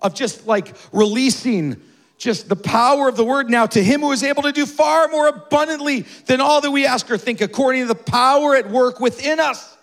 of 0.01 0.13
just 0.13 0.45
like 0.45 0.75
releasing 0.91 1.81
just 2.17 2.49
the 2.49 2.55
power 2.55 3.07
of 3.07 3.15
the 3.15 3.23
word 3.23 3.49
now 3.49 3.65
to 3.67 3.83
him 3.83 4.01
who 4.01 4.11
is 4.11 4.23
able 4.23 4.43
to 4.43 4.51
do 4.51 4.65
far 4.65 5.07
more 5.07 5.27
abundantly 5.27 6.01
than 6.25 6.41
all 6.41 6.61
that 6.61 6.71
we 6.71 6.85
ask 6.85 7.09
or 7.11 7.17
think, 7.17 7.41
according 7.41 7.83
to 7.83 7.87
the 7.87 7.95
power 7.95 8.55
at 8.55 8.69
work 8.69 8.99
within 8.99 9.39
us. 9.39 9.76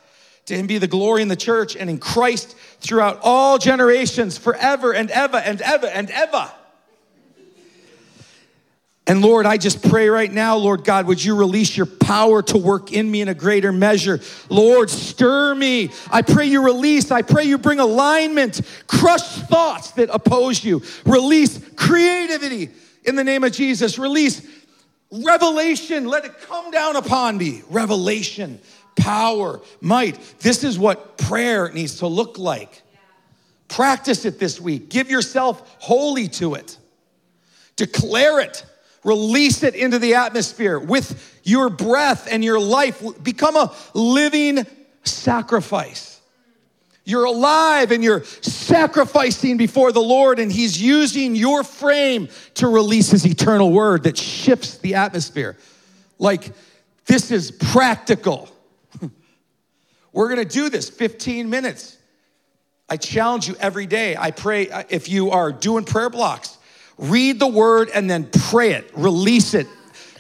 To 0.46 0.54
him 0.54 0.66
be 0.66 0.78
the 0.78 0.87
glory 0.87 1.22
in 1.22 1.28
the 1.28 1.37
church 1.37 1.74
and 1.76 1.88
in 1.88 1.98
Christ 1.98 2.54
throughout 2.80 3.20
all 3.22 3.59
generations, 3.59 4.37
forever 4.37 4.92
and 4.92 5.11
ever 5.11 5.38
and 5.38 5.61
ever 5.62 5.87
and 5.87 6.11
ever. 6.11 6.50
And 9.07 9.20
Lord, 9.20 9.44
I 9.44 9.59
just 9.59 9.87
pray 9.87 10.09
right 10.09 10.33
now, 10.33 10.57
Lord 10.57 10.83
God, 10.83 11.07
would 11.07 11.22
you 11.22 11.37
release 11.37 11.76
your 11.76 11.85
power 11.85 12.40
to 12.42 12.57
work 12.57 12.90
in 12.90 13.11
me 13.11 13.20
in 13.20 13.28
a 13.28 13.35
greater 13.35 13.70
measure? 13.70 14.20
Lord, 14.48 14.88
stir 14.88 15.54
me. 15.54 15.90
I 16.11 16.22
pray 16.22 16.46
you 16.46 16.64
release. 16.64 17.11
I 17.11 17.20
pray 17.20 17.44
you 17.44 17.59
bring 17.59 17.80
alignment, 17.80 18.62
crush 18.87 19.42
thoughts 19.42 19.90
that 19.92 20.09
oppose 20.11 20.64
you, 20.64 20.83
release 21.04 21.61
creativity 21.76 22.70
in 23.04 23.16
the 23.16 23.24
name 23.24 23.44
of 23.44 23.52
Jesus, 23.52 23.98
release 23.98 24.46
revelation. 25.11 26.07
Let 26.07 26.24
it 26.24 26.40
come 26.40 26.70
down 26.70 26.96
upon 26.96 27.37
me. 27.37 27.62
Revelation, 27.68 28.59
power, 28.96 29.61
might. 29.80 30.18
This 30.40 30.64
is 30.64 30.78
what 30.78 31.18
prayer 31.18 31.70
needs 31.70 31.98
to 31.98 32.07
look 32.07 32.38
like. 32.38 32.83
Practice 33.68 34.24
it 34.24 34.38
this 34.38 34.61
week. 34.61 34.88
Give 34.88 35.11
yourself 35.11 35.76
wholly 35.78 36.28
to 36.28 36.54
it. 36.54 36.78
Declare 37.76 38.40
it 38.40 38.64
Release 39.04 39.62
it 39.62 39.74
into 39.74 39.98
the 39.98 40.14
atmosphere 40.14 40.78
with 40.78 41.38
your 41.44 41.68
breath 41.68 42.26
and 42.30 42.42
your 42.42 42.59
life. 42.59 43.02
Become 43.22 43.54
a 43.54 43.72
living 43.92 44.66
sacrifice. 45.04 46.22
You're 47.04 47.24
alive 47.24 47.92
and 47.92 48.02
you're 48.02 48.24
sacrificing 48.24 49.59
before 49.59 49.92
the 49.92 50.00
Lord, 50.00 50.38
and 50.38 50.50
He's 50.50 50.80
using 50.80 51.37
your 51.37 51.62
frame 51.62 52.28
to 52.54 52.66
release 52.66 53.11
His 53.11 53.26
eternal 53.26 53.70
word 53.70 54.04
that 54.04 54.16
shifts 54.16 54.78
the 54.78 54.94
atmosphere. 54.94 55.59
Like, 56.18 56.52
this 57.04 57.30
is 57.30 57.50
practical. 57.50 58.48
We're 60.14 60.31
gonna 60.31 60.46
do 60.46 60.70
this 60.70 60.88
15 60.88 61.50
minutes. 61.50 61.98
I 62.88 62.96
challenge 62.96 63.48
you 63.48 63.57
every 63.61 63.85
day. 63.85 64.16
I 64.16 64.31
pray 64.31 64.70
uh, 64.70 64.85
if 64.88 65.11
you 65.11 65.31
are 65.33 65.53
doing 65.53 65.85
prayer 65.85 66.09
blocks, 66.09 66.57
Read 66.98 67.40
the 67.40 67.46
word 67.46 67.90
and 67.92 68.09
then 68.09 68.29
pray 68.50 68.72
it, 68.72 68.90
release 68.94 69.55
it. 69.55 69.66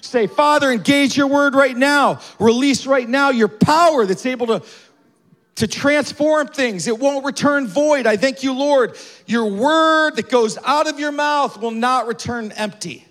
Say, 0.00 0.26
Father, 0.26 0.70
engage 0.70 1.16
your 1.16 1.26
word 1.26 1.54
right 1.54 1.76
now. 1.76 2.20
Release 2.38 2.86
right 2.86 3.08
now 3.08 3.30
your 3.30 3.48
power 3.48 4.06
that's 4.06 4.26
able 4.26 4.46
to, 4.46 4.62
to 5.56 5.66
transform 5.66 6.48
things. 6.48 6.86
It 6.86 6.98
won't 6.98 7.24
return 7.24 7.66
void. 7.66 8.06
I 8.06 8.16
thank 8.16 8.42
you, 8.42 8.52
Lord. 8.52 8.96
Your 9.26 9.46
word 9.46 10.16
that 10.16 10.28
goes 10.28 10.58
out 10.64 10.88
of 10.88 11.00
your 11.00 11.12
mouth 11.12 11.58
will 11.58 11.72
not 11.72 12.06
return 12.06 12.52
empty. 12.52 13.06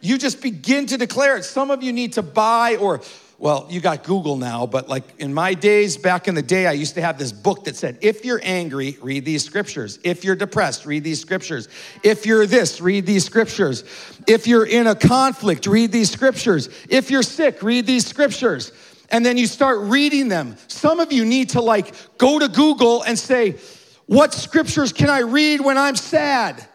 You 0.00 0.16
just 0.16 0.40
begin 0.40 0.86
to 0.86 0.96
declare 0.96 1.36
it. 1.36 1.44
Some 1.44 1.70
of 1.70 1.82
you 1.82 1.92
need 1.92 2.14
to 2.14 2.22
buy 2.22 2.76
or 2.76 3.00
well, 3.40 3.66
you 3.70 3.80
got 3.80 4.04
Google 4.04 4.36
now, 4.36 4.66
but 4.66 4.90
like 4.90 5.02
in 5.18 5.32
my 5.32 5.54
days, 5.54 5.96
back 5.96 6.28
in 6.28 6.34
the 6.34 6.42
day, 6.42 6.66
I 6.66 6.72
used 6.72 6.94
to 6.96 7.00
have 7.00 7.18
this 7.18 7.32
book 7.32 7.64
that 7.64 7.74
said, 7.74 7.96
if 8.02 8.22
you're 8.22 8.40
angry, 8.42 8.98
read 9.00 9.24
these 9.24 9.42
scriptures. 9.42 9.98
If 10.04 10.24
you're 10.24 10.36
depressed, 10.36 10.84
read 10.84 11.04
these 11.04 11.22
scriptures. 11.22 11.70
If 12.02 12.26
you're 12.26 12.44
this, 12.44 12.82
read 12.82 13.06
these 13.06 13.24
scriptures. 13.24 13.82
If 14.28 14.46
you're 14.46 14.66
in 14.66 14.86
a 14.86 14.94
conflict, 14.94 15.66
read 15.66 15.90
these 15.90 16.10
scriptures. 16.10 16.68
If 16.90 17.10
you're 17.10 17.22
sick, 17.22 17.62
read 17.62 17.86
these 17.86 18.06
scriptures. 18.06 18.72
And 19.10 19.24
then 19.24 19.38
you 19.38 19.46
start 19.46 19.80
reading 19.80 20.28
them. 20.28 20.56
Some 20.68 21.00
of 21.00 21.10
you 21.10 21.24
need 21.24 21.48
to 21.50 21.62
like 21.62 21.94
go 22.18 22.38
to 22.38 22.46
Google 22.46 23.02
and 23.04 23.18
say, 23.18 23.56
what 24.04 24.34
scriptures 24.34 24.92
can 24.92 25.08
I 25.08 25.20
read 25.20 25.62
when 25.62 25.78
I'm 25.78 25.96
sad? 25.96 26.68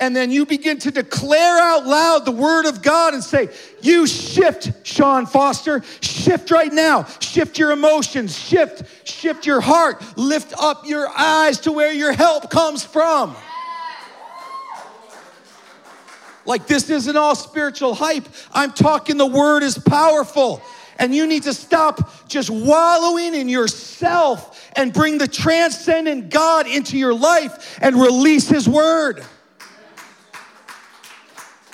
And 0.00 0.14
then 0.14 0.30
you 0.30 0.46
begin 0.46 0.78
to 0.80 0.92
declare 0.92 1.58
out 1.58 1.84
loud 1.84 2.24
the 2.24 2.32
word 2.32 2.66
of 2.66 2.82
God 2.82 3.14
and 3.14 3.24
say, 3.24 3.48
You 3.82 4.06
shift, 4.06 4.86
Shawn 4.86 5.26
Foster, 5.26 5.82
shift 6.00 6.52
right 6.52 6.72
now, 6.72 7.04
shift 7.18 7.58
your 7.58 7.72
emotions, 7.72 8.38
shift, 8.38 8.84
shift 9.06 9.44
your 9.44 9.60
heart, 9.60 10.02
lift 10.16 10.54
up 10.56 10.86
your 10.86 11.08
eyes 11.08 11.58
to 11.60 11.72
where 11.72 11.92
your 11.92 12.12
help 12.12 12.48
comes 12.48 12.84
from. 12.84 13.34
Like, 16.44 16.66
this 16.66 16.88
isn't 16.88 17.16
all 17.16 17.34
spiritual 17.34 17.94
hype. 17.94 18.26
I'm 18.52 18.72
talking 18.72 19.18
the 19.18 19.26
word 19.26 19.62
is 19.62 19.76
powerful. 19.76 20.62
And 20.98 21.14
you 21.14 21.26
need 21.26 21.42
to 21.42 21.52
stop 21.52 22.28
just 22.28 22.50
wallowing 22.50 23.34
in 23.34 23.48
yourself 23.48 24.70
and 24.74 24.92
bring 24.92 25.18
the 25.18 25.28
transcendent 25.28 26.30
God 26.30 26.66
into 26.66 26.96
your 26.96 27.14
life 27.14 27.78
and 27.82 27.96
release 27.96 28.48
his 28.48 28.68
word. 28.68 29.24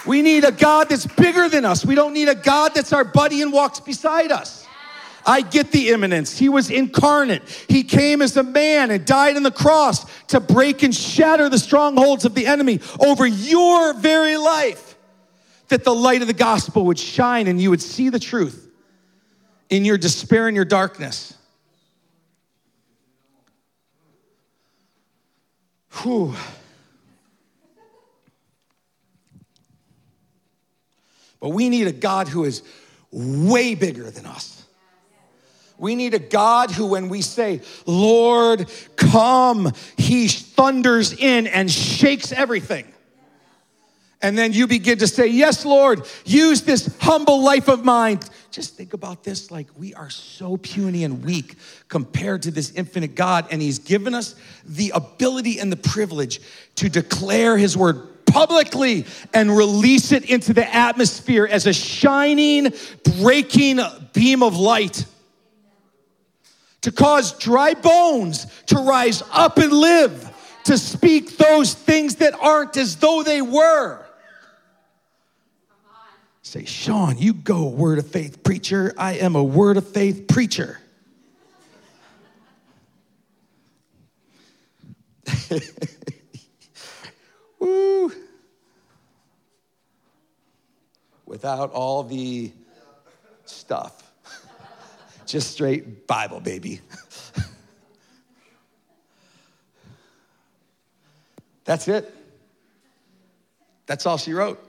We 0.07 0.23
need 0.23 0.45
a 0.45 0.53
God 0.53 0.89
that's 0.89 1.07
bigger 1.07 1.49
than 1.49 1.65
us. 1.65 1.85
We 1.85 1.95
don't 1.95 2.13
need 2.13 2.29
a 2.29 2.35
God 2.35 2.73
that's 2.75 2.93
our 2.93 3.05
buddy 3.05 3.43
and 3.43 3.53
walks 3.53 3.81
beside 3.81 4.31
us. 4.31 4.67
I 5.27 5.41
get 5.41 5.73
the 5.73 5.89
immanence. 5.89 6.39
He 6.39 6.49
was 6.49 6.71
incarnate. 6.71 7.43
He 7.69 7.83
came 7.83 8.21
as 8.21 8.37
a 8.37 8.43
man 8.43 8.91
and 8.91 9.07
died 9.07 9.37
on 9.37 9.43
the 9.43 9.51
cross 9.51 10.05
to 10.27 10.41
break 10.41 10.83
and 10.83 10.95
shatter 10.95 11.49
the 11.49 11.59
strongholds 11.59 12.25
of 12.25 12.35
the 12.35 12.47
enemy 12.47 12.81
over 13.01 13.27
your 13.27 13.95
very 13.95 14.37
life. 14.37 14.97
That 15.69 15.83
the 15.85 15.95
light 15.95 16.21
of 16.21 16.27
the 16.27 16.35
gospel 16.35 16.85
would 16.87 16.99
shine 16.99 17.47
and 17.47 17.61
you 17.61 17.71
would 17.71 17.81
see 17.81 18.11
the 18.11 18.19
truth 18.19 18.71
in 19.71 19.87
your 19.87 19.97
despair 19.97 20.47
and 20.47 20.55
your 20.55 20.67
darkness. 20.67 21.35
Whew. 26.03 26.35
But 31.45 31.51
we 31.51 31.69
need 31.69 31.87
a 31.87 31.93
God 31.93 32.27
who 32.27 32.45
is 32.45 32.63
way 33.13 33.75
bigger 33.75 34.11
than 34.11 34.25
us. 34.25 34.65
We 35.77 35.95
need 35.95 36.15
a 36.15 36.19
God 36.19 36.71
who, 36.71 36.87
when 36.87 37.11
we 37.11 37.21
say, 37.21 37.61
Lord, 37.85 38.73
come, 38.97 39.71
he 39.99 40.27
thunders 40.29 41.13
in 41.13 41.47
and 41.47 41.71
shakes 41.71 42.33
everything. 42.33 42.91
And 44.23 44.39
then 44.39 44.55
you 44.55 44.67
begin 44.67 44.97
to 45.01 45.07
say, 45.07 45.27
Yes, 45.27 45.67
Lord, 45.67 46.07
use 46.25 46.63
this 46.63 46.97
humble 46.99 47.43
life 47.43 47.69
of 47.69 47.85
mine. 47.85 48.21
Just 48.51 48.75
think 48.75 48.95
about 48.95 49.23
this 49.23 49.51
like 49.51 49.67
we 49.77 49.93
are 49.93 50.09
so 50.09 50.57
puny 50.57 51.05
and 51.05 51.23
weak 51.23 51.57
compared 51.89 52.41
to 52.45 52.53
this 52.53 52.71
infinite 52.71 53.17
God, 53.17 53.49
and 53.51 53.61
He's 53.61 53.81
given 53.81 54.15
us 54.15 54.35
the 54.65 54.93
ability 54.95 55.61
and 55.61 55.71
the 55.71 55.77
privilege 55.77 56.41
to 56.77 56.89
declare 56.89 57.59
His 57.59 57.77
word 57.77 58.14
publicly 58.35 59.07
and 59.33 59.57
release 59.57 60.11
it 60.11 60.29
into 60.29 60.53
the 60.53 60.75
atmosphere 60.75 61.47
as 61.49 61.69
a 61.69 61.73
shining, 61.73 62.73
breaking 63.21 63.79
beam 64.13 64.43
of 64.43 64.57
light. 64.57 65.07
To 66.83 66.91
cause 66.91 67.39
dry 67.39 67.75
bones 67.75 68.47
to 68.67 68.79
rise 68.79 69.23
up 69.31 69.59
and 69.59 69.73
live, 69.73 70.29
to 70.65 70.77
speak 70.77 71.37
those 71.37 71.75
things 71.75 72.17
that 72.17 72.35
aren't 72.35 72.77
as 72.77 72.97
though 72.97 73.23
they 73.23 73.41
were. 73.41 74.05
Say, 76.43 76.65
Shawn, 76.65 77.17
you 77.17 77.35
go, 77.35 77.69
word 77.69 77.99
of 77.99 78.09
faith 78.09 78.43
preacher. 78.43 78.93
I 78.99 79.13
am 79.15 79.37
a 79.37 79.45
word 79.45 79.77
of 79.77 79.87
faith 79.89 80.27
preacher. 80.27 80.81
Woo 87.61 88.13
without 91.35 91.73
all 91.73 92.05
the 92.05 92.53
stuff. 93.45 94.09
Just 95.27 95.51
straight 95.51 96.07
Bible, 96.07 96.39
baby. 96.39 96.81
That's 101.65 101.89
it. 101.89 102.15
That's 103.87 104.07
all 104.07 104.17
she 104.17 104.33
wrote. 104.33 104.65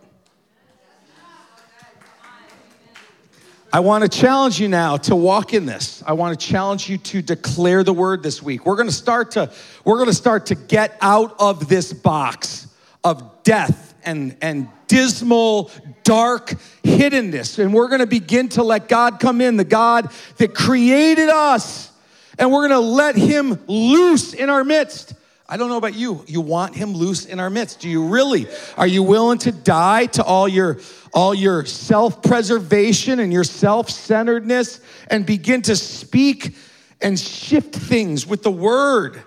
I 3.71 3.79
want 3.79 4.01
to 4.01 4.09
challenge 4.09 4.59
you 4.59 4.67
now 4.67 4.97
to 4.97 5.15
walk 5.15 5.53
in 5.53 5.67
this. 5.67 6.01
I 6.07 6.13
want 6.13 6.39
to 6.39 6.47
challenge 6.47 6.89
you 6.89 6.97
to 6.97 7.21
declare 7.21 7.83
the 7.83 7.93
word 7.93 8.23
this 8.23 8.41
week. 8.41 8.65
We're 8.65 8.75
going 8.75 8.89
to 8.89 8.95
start 8.95 9.29
to 9.31 9.53
we're 9.83 9.97
going 9.97 10.09
to 10.09 10.15
start 10.15 10.47
to 10.47 10.55
get 10.55 10.97
out 10.99 11.35
of 11.37 11.69
this 11.69 11.93
box 11.93 12.69
of 13.03 13.43
death 13.43 13.94
and 14.05 14.37
and 14.41 14.69
dismal, 14.87 15.71
dark 16.03 16.53
hiddenness 16.83 17.59
and 17.59 17.73
we're 17.73 17.87
going 17.87 17.99
to 17.99 18.07
begin 18.07 18.49
to 18.49 18.63
let 18.63 18.87
God 18.87 19.19
come 19.19 19.41
in, 19.41 19.57
the 19.57 19.63
God 19.63 20.11
that 20.37 20.53
created 20.53 21.29
us, 21.29 21.91
and 22.37 22.51
we're 22.51 22.67
going 22.67 22.81
to 22.81 22.87
let 22.87 23.15
him 23.15 23.59
loose 23.67 24.33
in 24.33 24.49
our 24.49 24.63
midst. 24.63 25.13
I 25.47 25.57
don't 25.57 25.69
know 25.69 25.77
about 25.77 25.93
you. 25.93 26.23
You 26.27 26.41
want 26.41 26.75
him 26.75 26.93
loose 26.93 27.25
in 27.25 27.39
our 27.39 27.51
midst. 27.51 27.79
Do 27.79 27.89
you 27.89 28.07
really? 28.07 28.47
Are 28.77 28.87
you 28.87 29.03
willing 29.03 29.37
to 29.39 29.51
die 29.51 30.07
to 30.07 30.23
all 30.23 30.47
your 30.47 30.79
all 31.13 31.33
your 31.33 31.65
self-preservation 31.65 33.19
and 33.19 33.31
your 33.31 33.43
self-centeredness 33.43 34.81
and 35.09 35.25
begin 35.25 35.61
to 35.63 35.75
speak 35.75 36.55
and 37.01 37.17
shift 37.19 37.75
things 37.75 38.25
with 38.25 38.43
the 38.43 38.51
word? 38.51 39.23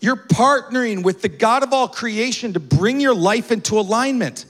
You're 0.00 0.16
partnering 0.16 1.02
with 1.02 1.22
the 1.22 1.28
God 1.28 1.62
of 1.62 1.72
all 1.72 1.88
creation 1.88 2.52
to 2.52 2.60
bring 2.60 3.00
your 3.00 3.14
life 3.14 3.50
into 3.50 3.78
alignment. 3.78 4.44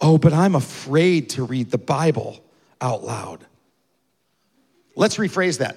Oh, 0.00 0.18
but 0.18 0.32
I'm 0.32 0.54
afraid 0.54 1.30
to 1.30 1.44
read 1.44 1.70
the 1.70 1.78
Bible 1.78 2.42
out 2.80 3.04
loud. 3.04 3.44
Let's 4.96 5.16
rephrase 5.16 5.58
that. 5.58 5.76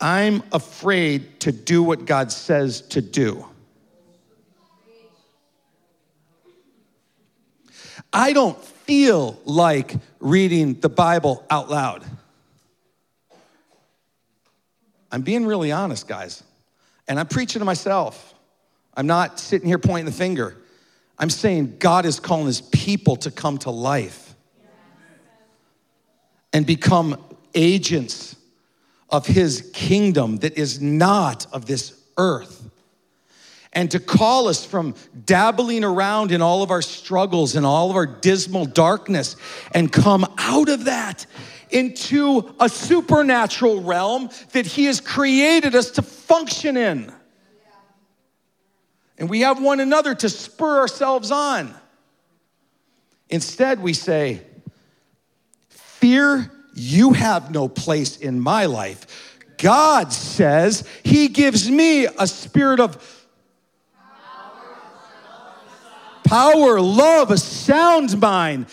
I'm 0.00 0.42
afraid 0.52 1.40
to 1.40 1.52
do 1.52 1.82
what 1.82 2.04
God 2.04 2.30
says 2.30 2.82
to 2.82 3.00
do. 3.00 3.44
I 8.12 8.32
don't 8.32 8.62
feel 8.62 9.38
like 9.44 9.94
reading 10.20 10.80
the 10.80 10.88
Bible 10.88 11.44
out 11.50 11.68
loud. 11.68 12.04
I'm 15.10 15.22
being 15.22 15.46
really 15.46 15.72
honest, 15.72 16.06
guys. 16.06 16.42
And 17.08 17.18
I'm 17.18 17.26
preaching 17.26 17.60
to 17.60 17.64
myself. 17.64 18.34
I'm 18.94 19.06
not 19.06 19.40
sitting 19.40 19.66
here 19.66 19.78
pointing 19.78 20.04
the 20.04 20.12
finger. 20.12 20.56
I'm 21.18 21.30
saying 21.30 21.76
God 21.78 22.06
is 22.06 22.20
calling 22.20 22.46
his 22.46 22.60
people 22.60 23.16
to 23.16 23.30
come 23.30 23.58
to 23.58 23.70
life 23.70 24.34
and 26.52 26.64
become 26.64 27.22
agents 27.54 28.36
of 29.10 29.26
his 29.26 29.70
kingdom 29.72 30.36
that 30.38 30.56
is 30.58 30.80
not 30.80 31.46
of 31.52 31.66
this 31.66 32.00
earth. 32.18 32.64
And 33.72 33.90
to 33.90 34.00
call 34.00 34.48
us 34.48 34.64
from 34.64 34.94
dabbling 35.24 35.84
around 35.84 36.32
in 36.32 36.42
all 36.42 36.62
of 36.62 36.70
our 36.70 36.82
struggles 36.82 37.54
and 37.54 37.66
all 37.66 37.90
of 37.90 37.96
our 37.96 38.06
dismal 38.06 38.66
darkness 38.66 39.36
and 39.72 39.92
come 39.92 40.24
out 40.38 40.68
of 40.68 40.84
that 40.84 41.26
into 41.70 42.54
a 42.60 42.68
supernatural 42.68 43.82
realm 43.82 44.30
that 44.52 44.66
he 44.66 44.86
has 44.86 45.00
created 45.00 45.74
us 45.74 45.90
to 45.92 46.02
function 46.02 46.76
in. 46.76 47.12
And 49.18 49.28
we 49.28 49.40
have 49.40 49.60
one 49.60 49.80
another 49.80 50.14
to 50.14 50.28
spur 50.28 50.78
ourselves 50.78 51.30
on. 51.30 51.74
Instead, 53.28 53.82
we 53.82 53.92
say, 53.92 54.42
Fear 55.68 56.50
you 56.74 57.12
have 57.12 57.50
no 57.50 57.68
place 57.68 58.16
in 58.16 58.38
my 58.38 58.66
life. 58.66 59.36
God 59.58 60.12
says 60.12 60.84
He 61.02 61.28
gives 61.28 61.68
me 61.68 62.06
a 62.06 62.26
spirit 62.26 62.78
of 62.78 63.26
power, 66.24 66.80
love, 66.80 67.30
a 67.30 67.38
sound 67.38 68.18
mind. 68.20 68.66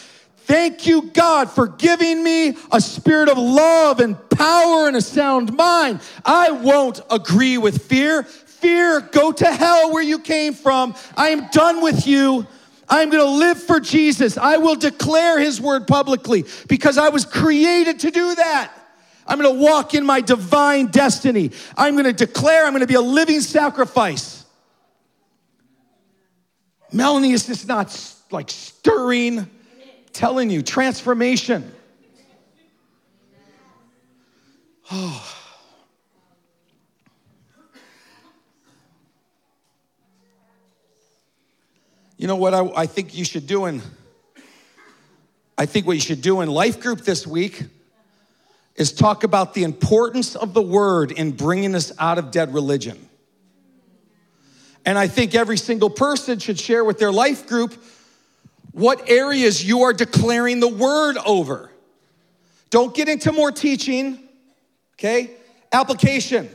Thank 0.46 0.86
you, 0.86 1.02
God, 1.02 1.50
for 1.50 1.66
giving 1.66 2.24
me 2.24 2.56
a 2.72 2.80
spirit 2.80 3.30
of 3.30 3.38
love 3.40 4.00
and 4.00 4.16
power 4.30 4.88
and 4.88 4.96
a 4.96 5.02
sound 5.02 5.56
mind. 5.56 6.02
I 6.24 6.52
won't 6.52 7.02
agree 7.10 7.58
with 7.58 7.82
fear. 7.88 8.22
Fear, 8.22 9.02
go 9.12 9.32
to 9.32 9.46
hell 9.46 9.92
where 9.92 10.04
you 10.04 10.20
came 10.20 10.54
from. 10.54 10.94
I 11.18 11.30
am 11.30 11.48
done 11.48 11.82
with 11.82 12.06
you. 12.06 12.46
I'm 12.88 13.10
going 13.10 13.24
to 13.24 13.30
live 13.32 13.60
for 13.60 13.80
Jesus. 13.80 14.38
I 14.38 14.58
will 14.58 14.76
declare 14.76 15.40
his 15.40 15.60
word 15.60 15.88
publicly 15.88 16.46
because 16.68 17.00
I 17.00 17.10
was 17.10 17.26
created 17.26 18.02
to 18.02 18.12
do 18.12 18.36
that. 18.36 18.72
I'm 19.26 19.42
going 19.42 19.52
to 19.52 19.60
walk 19.60 19.96
in 19.96 20.06
my 20.06 20.22
divine 20.22 20.88
destiny. 20.88 21.54
I'm 21.76 21.96
going 21.96 22.06
to 22.06 22.14
declare 22.14 22.66
I'm 22.66 22.72
going 22.72 22.82
to 22.82 22.88
be 22.88 22.94
a 22.94 23.02
living 23.02 23.42
sacrifice. 23.42 24.46
Melanie 26.92 27.32
is 27.32 27.48
just 27.48 27.68
not 27.68 28.16
like 28.30 28.52
stirring, 28.52 29.50
telling 30.16 30.50
you 30.50 30.62
transformation. 30.62 31.72
Oh. 34.92 35.32
You 42.18 42.28
know 42.28 42.38
what 42.38 42.54
I, 42.54 42.66
I 42.78 42.86
think 42.86 43.18
you 43.18 43.26
should 43.26 43.46
do 43.46 43.66
in 43.66 43.82
I 45.58 45.66
think 45.66 45.86
what 45.86 45.98
you 45.98 46.02
should 46.02 46.22
do 46.22 46.40
in 46.40 46.50
life 46.50 46.80
group 46.80 47.02
this 47.02 47.28
week 47.28 47.66
is 48.78 48.94
talk 48.94 49.26
about 49.26 49.54
the 49.54 49.64
importance 49.64 50.34
of 50.34 50.54
the 50.54 50.62
word 50.62 51.12
in 51.12 51.34
bringing 51.34 51.76
us 51.76 51.92
out 52.00 52.18
of 52.18 52.32
dead 52.32 52.54
religion. 52.54 53.10
And 54.86 54.98
I 54.98 55.10
think 55.10 55.36
every 55.36 55.58
single 55.58 55.90
person 55.90 56.40
should 56.40 56.58
share 56.58 56.86
with 56.86 57.00
their 57.00 57.12
life 57.12 57.48
group 57.48 57.74
what 58.76 59.10
areas 59.10 59.64
you 59.64 59.84
are 59.84 59.94
declaring 59.94 60.60
the 60.60 60.68
word 60.68 61.16
over. 61.26 61.72
Don't 62.72 62.94
get 62.94 63.08
into 63.08 63.32
more 63.32 63.50
teaching, 63.50 64.20
okay? 64.96 65.32
Application. 65.72 66.50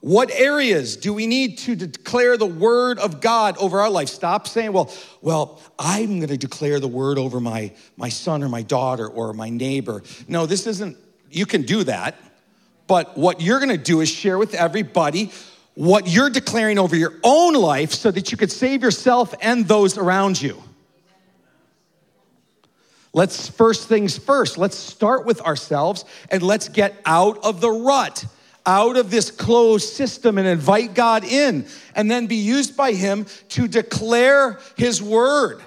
What 0.00 0.30
areas 0.30 0.96
do 0.96 1.12
we 1.12 1.26
need 1.26 1.58
to 1.58 1.76
declare 1.76 2.38
the 2.38 2.46
word 2.46 2.98
of 2.98 3.20
God 3.20 3.58
over 3.58 3.82
our 3.82 3.90
life? 3.90 4.08
Stop 4.08 4.48
saying, 4.48 4.72
well, 4.72 4.90
well, 5.20 5.60
I'm 5.78 6.20
going 6.20 6.28
to 6.28 6.38
declare 6.38 6.80
the 6.80 6.88
word 6.88 7.18
over 7.18 7.40
my, 7.40 7.72
my 7.98 8.08
son 8.08 8.42
or 8.42 8.48
my 8.48 8.62
daughter 8.62 9.06
or 9.06 9.34
my 9.34 9.50
neighbor. 9.50 10.02
No, 10.28 10.46
this 10.46 10.66
isn't, 10.66 10.96
you 11.30 11.44
can 11.44 11.62
do 11.62 11.84
that. 11.84 12.18
But 12.86 13.18
what 13.18 13.42
you're 13.42 13.58
going 13.58 13.68
to 13.68 13.76
do 13.76 14.00
is 14.00 14.08
share 14.08 14.38
with 14.38 14.54
everybody 14.54 15.30
what 15.76 16.08
you're 16.08 16.30
declaring 16.30 16.78
over 16.78 16.96
your 16.96 17.12
own 17.22 17.54
life 17.54 17.92
so 17.92 18.10
that 18.10 18.32
you 18.32 18.38
could 18.38 18.50
save 18.50 18.82
yourself 18.82 19.34
and 19.40 19.68
those 19.68 19.96
around 19.96 20.40
you. 20.40 20.60
Let's 23.12 23.48
first 23.48 23.88
things 23.88 24.18
first, 24.18 24.58
let's 24.58 24.76
start 24.76 25.24
with 25.24 25.40
ourselves 25.42 26.04
and 26.30 26.42
let's 26.42 26.68
get 26.68 27.00
out 27.06 27.38
of 27.44 27.60
the 27.60 27.70
rut 27.70 28.24
out 28.66 28.96
of 28.96 29.10
this 29.10 29.30
closed 29.30 29.88
system 29.88 30.38
and 30.38 30.46
invite 30.46 30.92
God 30.92 31.24
in 31.24 31.66
and 31.94 32.10
then 32.10 32.26
be 32.26 32.34
used 32.34 32.76
by 32.76 32.92
Him 32.92 33.26
to 33.50 33.68
declare 33.68 34.58
His 34.76 35.00
word 35.00 35.62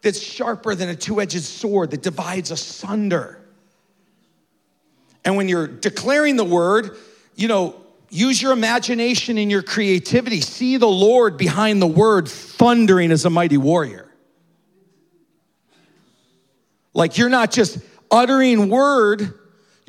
that's 0.00 0.18
sharper 0.18 0.74
than 0.74 0.88
a 0.88 0.96
two 0.96 1.20
edged 1.20 1.42
sword 1.42 1.90
that 1.90 2.02
divides 2.02 2.50
asunder. 2.50 3.38
And 5.22 5.36
when 5.36 5.48
you're 5.48 5.66
declaring 5.66 6.36
the 6.36 6.44
word, 6.44 6.96
you 7.36 7.46
know, 7.46 7.76
use 8.10 8.42
your 8.42 8.52
imagination 8.52 9.38
and 9.38 9.50
your 9.50 9.62
creativity. 9.62 10.40
See 10.40 10.76
the 10.76 10.86
Lord 10.86 11.36
behind 11.36 11.80
the 11.80 11.86
word 11.86 12.28
thundering 12.28 13.10
as 13.12 13.24
a 13.24 13.30
mighty 13.30 13.56
warrior. 13.56 14.06
Like 16.92 17.16
you're 17.16 17.28
not 17.28 17.50
just 17.50 17.78
uttering 18.10 18.68
word 18.68 19.40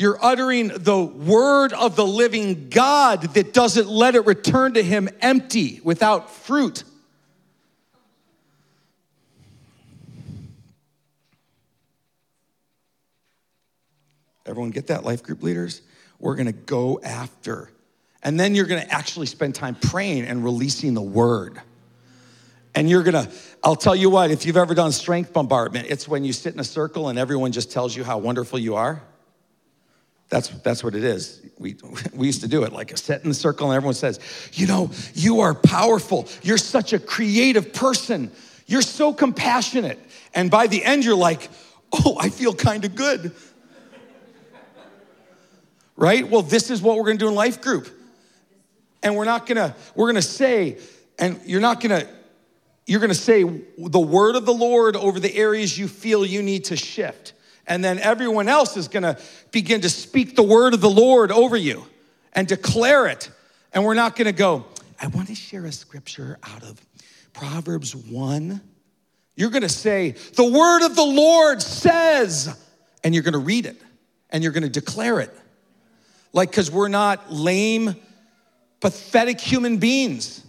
you're 0.02 0.18
uttering 0.20 0.70
the 0.70 0.98
word 0.98 1.74
of 1.74 1.96
the 1.96 2.06
living 2.06 2.70
God 2.70 3.22
that 3.36 3.54
doesn't 3.54 3.88
let 3.88 4.16
it 4.16 4.26
return 4.26 4.74
to 4.74 4.82
him 4.82 5.08
empty, 5.22 5.80
without 5.84 6.32
fruit. 6.32 6.84
Everyone 14.44 14.72
get 14.72 14.88
that, 14.88 15.04
life 15.04 15.22
group 15.22 15.44
leaders? 15.44 15.84
We're 16.18 16.36
gonna 16.36 16.52
go 16.52 17.00
after. 17.04 17.71
And 18.24 18.40
then 18.40 18.56
you're 18.56 18.66
gonna 18.66 18.88
actually 18.90 19.26
spend 19.26 19.56
time 19.56 19.76
praying 19.76 20.24
and 20.24 20.44
releasing 20.44 20.94
the 20.94 21.02
word. 21.02 21.62
And 22.74 22.90
you're 22.90 23.04
gonna, 23.04 23.30
I'll 23.64 23.76
tell 23.76 23.96
you 23.96 24.10
what, 24.10 24.32
if 24.32 24.46
you've 24.46 24.58
ever 24.58 24.74
done 24.74 24.92
strength 24.92 25.34
bombardment, 25.34 25.88
it's 25.90 26.08
when 26.08 26.24
you 26.24 26.34
sit 26.34 26.54
in 26.54 26.60
a 26.60 26.64
circle 26.64 27.10
and 27.10 27.20
everyone 27.20 27.52
just 27.52 27.72
tells 27.72 27.96
you 27.96 28.04
how 28.04 28.18
wonderful 28.18 28.60
you 28.60 28.76
are. 28.76 29.02
That's, 30.30 30.48
that's 30.48 30.82
what 30.82 30.96
it 30.96 31.04
is. 31.04 31.42
We, 31.60 31.76
we 32.14 32.26
used 32.28 32.42
to 32.42 32.48
do 32.48 32.64
it 32.64 32.72
like 32.72 32.92
a 32.94 32.98
set 32.98 33.24
in 33.24 33.30
the 33.30 33.36
circle, 33.36 33.70
and 33.70 33.76
everyone 33.76 33.96
says, 33.96 34.20
You 34.54 34.66
know, 34.66 34.90
you 35.14 35.42
are 35.42 35.54
powerful. 35.54 36.28
You're 36.42 36.58
such 36.58 36.94
a 36.94 37.00
creative 37.00 37.74
person. 37.74 38.32
You're 38.66 38.82
so 38.82 39.14
compassionate. 39.14 40.00
And 40.34 40.50
by 40.50 40.68
the 40.68 40.84
end, 40.84 41.04
you're 41.04 41.16
like, 41.16 41.50
Oh, 41.92 42.18
I 42.18 42.30
feel 42.30 42.54
kind 42.54 42.86
of 42.86 42.96
good. 42.96 43.34
right? 45.98 46.26
Well, 46.28 46.42
this 46.42 46.72
is 46.72 46.82
what 46.82 46.96
we're 46.96 47.04
gonna 47.04 47.18
do 47.18 47.28
in 47.28 47.36
life 47.36 47.60
group. 47.60 47.90
And 49.04 49.16
we're 49.16 49.26
not 49.26 49.46
gonna, 49.46 49.76
we're 49.96 50.08
gonna 50.08 50.22
say, 50.22 50.78
and 51.18 51.40
you're 51.46 51.62
not 51.62 51.82
gonna, 51.82 52.08
you're 52.86 53.00
to 53.10 53.16
say 53.16 53.44
the 53.44 54.00
word 54.00 54.36
of 54.36 54.46
the 54.46 54.54
Lord 54.54 54.96
over 54.96 55.20
the 55.20 55.36
areas 55.36 55.78
you 55.78 55.88
feel 55.88 56.26
you 56.26 56.42
need 56.42 56.66
to 56.66 56.76
shift. 56.76 57.34
And 57.68 57.84
then 57.84 58.00
everyone 58.00 58.50
else 58.50 58.76
is 58.76 58.88
to 59.04 59.18
begin 59.52 59.82
to 59.82 59.90
speak 59.90 60.36
the 60.36 60.44
word 60.44 60.74
of 60.74 60.82
the 60.82 60.90
Lord 60.90 61.32
over 61.32 61.56
you 61.56 61.86
and 62.34 62.48
declare 62.48 63.08
it. 63.08 63.30
And 63.74 63.86
we're 63.86 63.94
not 63.94 64.16
to 64.26 64.34
go, 64.34 64.66
I 65.00 65.08
want 65.08 65.28
to 65.28 65.36
share 65.36 65.66
a 65.66 65.72
scripture 65.72 66.38
out 66.44 66.64
of 66.64 66.80
Proverbs 67.34 67.96
1. 67.96 68.62
You're 69.36 69.50
to 69.62 69.70
say, 69.70 70.12
The 70.36 70.44
word 70.44 70.86
of 70.86 70.96
the 70.96 71.06
Lord 71.06 71.62
says, 71.62 72.58
and 73.04 73.14
you're 73.14 73.24
to 73.34 73.40
read 73.40 73.66
it 73.66 73.82
and 74.30 74.44
you're 74.44 74.54
to 74.64 74.70
declare 74.70 75.20
it. 75.20 75.32
Like, 76.34 76.50
because 76.52 76.72
we're 76.72 76.88
not 76.88 77.32
lame, 77.32 77.96
pathetic 78.82 79.40
human 79.40 79.78
beings. 79.78 80.46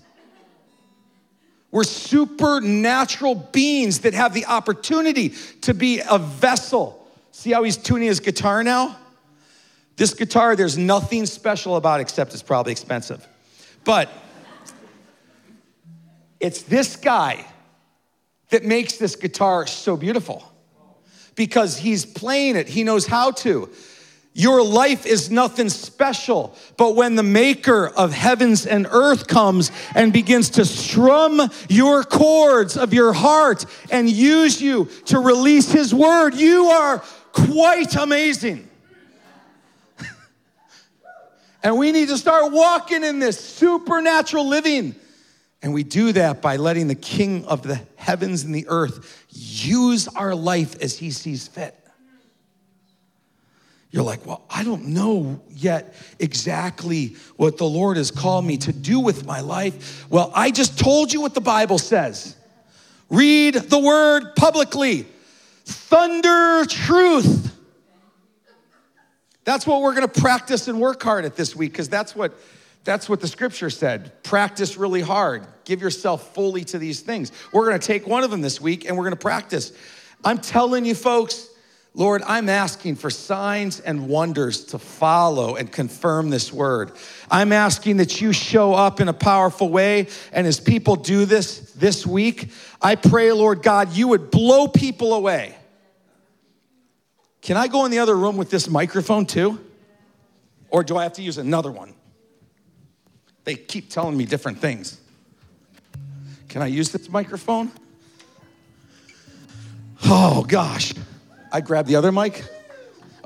We're 1.71 1.85
supernatural 1.85 3.35
beings 3.35 4.01
that 4.01 4.15
have 4.15 4.35
the 4.35 4.47
opportunity 4.47 5.35
to 5.63 5.73
be 5.73 6.01
a 6.01 6.19
vessel. 6.19 7.07
See 7.31 7.53
how 7.53 7.63
he's 7.63 7.77
tuning 7.77 8.09
his 8.09 8.21
guitar 8.21 8.63
now? 8.65 8.99
This 9.97 10.13
guitar, 10.15 10.57
there's 10.57 10.77
nothing 10.77 11.27
special 11.27 11.77
about 11.77 12.01
it 12.01 12.03
except 12.03 12.35
it's 12.35 12.43
probably 12.43 12.73
expensive. 12.73 13.27
But 13.85 14.11
it's 16.41 16.63
this 16.63 16.97
guy 16.97 17.47
that 18.51 18.65
makes 18.65 18.97
this 18.97 19.17
guitar 19.17 19.67
so 19.67 19.97
beautiful 19.97 20.45
because 21.35 21.79
he's 21.79 22.05
playing 22.05 22.57
it, 22.57 22.69
he 22.69 22.85
knows 22.85 23.07
how 23.07 23.31
to. 23.31 23.71
Your 24.35 24.65
life 24.65 25.05
is 25.05 25.31
nothing 25.31 25.69
special, 25.69 26.57
but 26.79 26.97
when 26.97 27.17
the 27.17 27.23
maker 27.23 27.89
of 27.89 28.15
heavens 28.15 28.65
and 28.67 28.87
earth 28.91 29.27
comes 29.27 29.71
and 29.95 30.11
begins 30.11 30.51
to 30.51 30.65
strum 30.65 31.51
your 31.69 32.03
chords 32.03 32.79
of 32.79 32.95
your 32.95 33.13
heart 33.13 33.67
and 33.91 34.09
use 34.09 34.61
you 34.61 34.87
to 35.07 35.19
release 35.19 35.71
his 35.71 35.95
word, 35.95 36.35
you 36.35 36.65
are 36.67 37.01
quite 37.33 37.95
amazing. 37.95 38.71
and 41.63 41.77
we 41.77 41.93
need 41.93 42.09
to 42.09 42.17
start 42.17 42.53
walking 42.53 43.05
in 43.05 43.19
this 43.19 43.39
supernatural 43.39 44.49
living. 44.49 44.95
And 45.61 45.75
we 45.75 45.85
do 45.85 46.11
that 46.13 46.41
by 46.41 46.57
letting 46.57 46.89
the 46.89 46.95
king 46.95 47.45
of 47.45 47.63
the 47.63 47.81
heavens 47.97 48.45
and 48.45 48.55
the 48.55 48.67
earth 48.69 49.27
use 49.29 50.09
our 50.09 50.35
life 50.35 50.81
as 50.81 50.97
he 50.97 51.11
sees 51.11 51.47
fit. 51.47 51.82
You're 53.93 54.03
like, 54.03 54.25
well, 54.25 54.43
I 54.49 54.65
don't 54.65 54.87
know 54.87 55.43
yet 55.51 55.95
exactly 56.19 57.17
what 57.37 57.59
the 57.59 57.67
Lord 57.67 57.99
has 57.99 58.11
called 58.11 58.47
me 58.47 58.57
to 58.57 58.73
do 58.73 58.99
with 58.99 59.27
my 59.27 59.41
life. 59.41 60.07
Well, 60.09 60.33
I 60.35 60.51
just 60.51 60.79
told 60.79 61.13
you 61.13 61.21
what 61.21 61.35
the 61.35 61.43
Bible 61.43 61.79
says. 61.79 62.35
Read 63.11 63.55
the 63.55 63.79
word 63.79 64.35
publicly, 64.35 65.07
thunder 65.67 66.65
truth. 66.65 67.55
That's 69.45 69.67
what 69.67 69.83
we're 69.83 69.93
gonna 69.93 70.09
practice 70.09 70.69
and 70.69 70.81
work 70.81 71.03
hard 71.03 71.27
at 71.27 71.37
this 71.37 71.55
week, 71.55 71.73
because 71.73 71.91
that's 71.91 72.17
what 72.17 72.33
that's 72.85 73.09
what 73.11 73.21
the 73.21 73.29
scripture 73.29 73.71
said. 73.71 74.23
Practice 74.23 74.79
really 74.79 75.03
hard. 75.03 75.47
Give 75.65 75.83
yourself 75.83 76.35
fully 76.35 76.65
to 76.65 76.79
these 76.79 77.01
things. 77.01 77.31
We're 77.53 77.67
gonna 77.67 77.79
take 77.79 78.07
one 78.07 78.25
of 78.25 78.31
them 78.31 78.41
this 78.41 78.59
week 78.59 78.87
and 78.87 78.97
we're 78.97 79.05
gonna 79.05 79.17
practice. 79.17 79.73
I'm 80.25 80.39
telling 80.39 80.87
you, 80.87 80.95
folks, 80.95 81.49
Lord, 81.95 82.23
I'm 82.27 82.49
asking 82.49 82.97
for 82.97 83.11
signs 83.11 83.79
and 83.79 84.09
wonders 84.09 84.65
to 84.67 84.79
follow 84.79 85.57
and 85.57 85.71
confirm 85.71 86.31
this 86.31 86.51
word. 86.51 86.93
I'm 87.31 87.53
asking 87.53 87.99
that 87.99 88.21
you 88.21 88.33
show 88.33 88.73
up 88.73 89.01
in 89.01 89.09
a 89.09 89.13
powerful 89.13 89.69
way. 89.69 90.07
And 90.33 90.47
as 90.47 90.59
people 90.59 90.97
do 90.97 91.27
this 91.27 91.73
this 91.73 92.07
week, 92.07 92.49
I 92.81 92.95
pray, 92.95 93.31
Lord 93.33 93.63
God, 93.63 93.93
you 93.93 94.09
would 94.09 94.31
blow 94.31 94.69
people 94.69 95.13
away. 95.13 95.55
Can 97.43 97.59
I 97.59 97.69
go 97.69 97.85
in 97.85 97.91
the 97.91 97.99
other 97.99 98.17
room 98.17 98.39
with 98.39 98.49
this 98.49 98.71
microphone 98.71 99.27
too? 99.27 99.61
Or 100.71 100.83
do 100.83 100.97
I 100.97 101.03
have 101.03 101.13
to 101.15 101.23
use 101.23 101.37
another 101.37 101.71
one? 101.71 101.93
They 103.45 103.55
keep 103.55 103.91
telling 103.91 104.17
me 104.17 104.25
different 104.25 104.59
things. 104.59 104.99
Can 106.49 106.63
I 106.63 106.67
use 106.69 106.91
this 106.91 107.11
microphone? 107.11 107.71
Oh, 110.05 110.45
gosh. 110.45 110.95
I 111.53 111.61
grabbed 111.61 111.89
the 111.89 111.97
other 111.97 112.11
mic? 112.11 112.45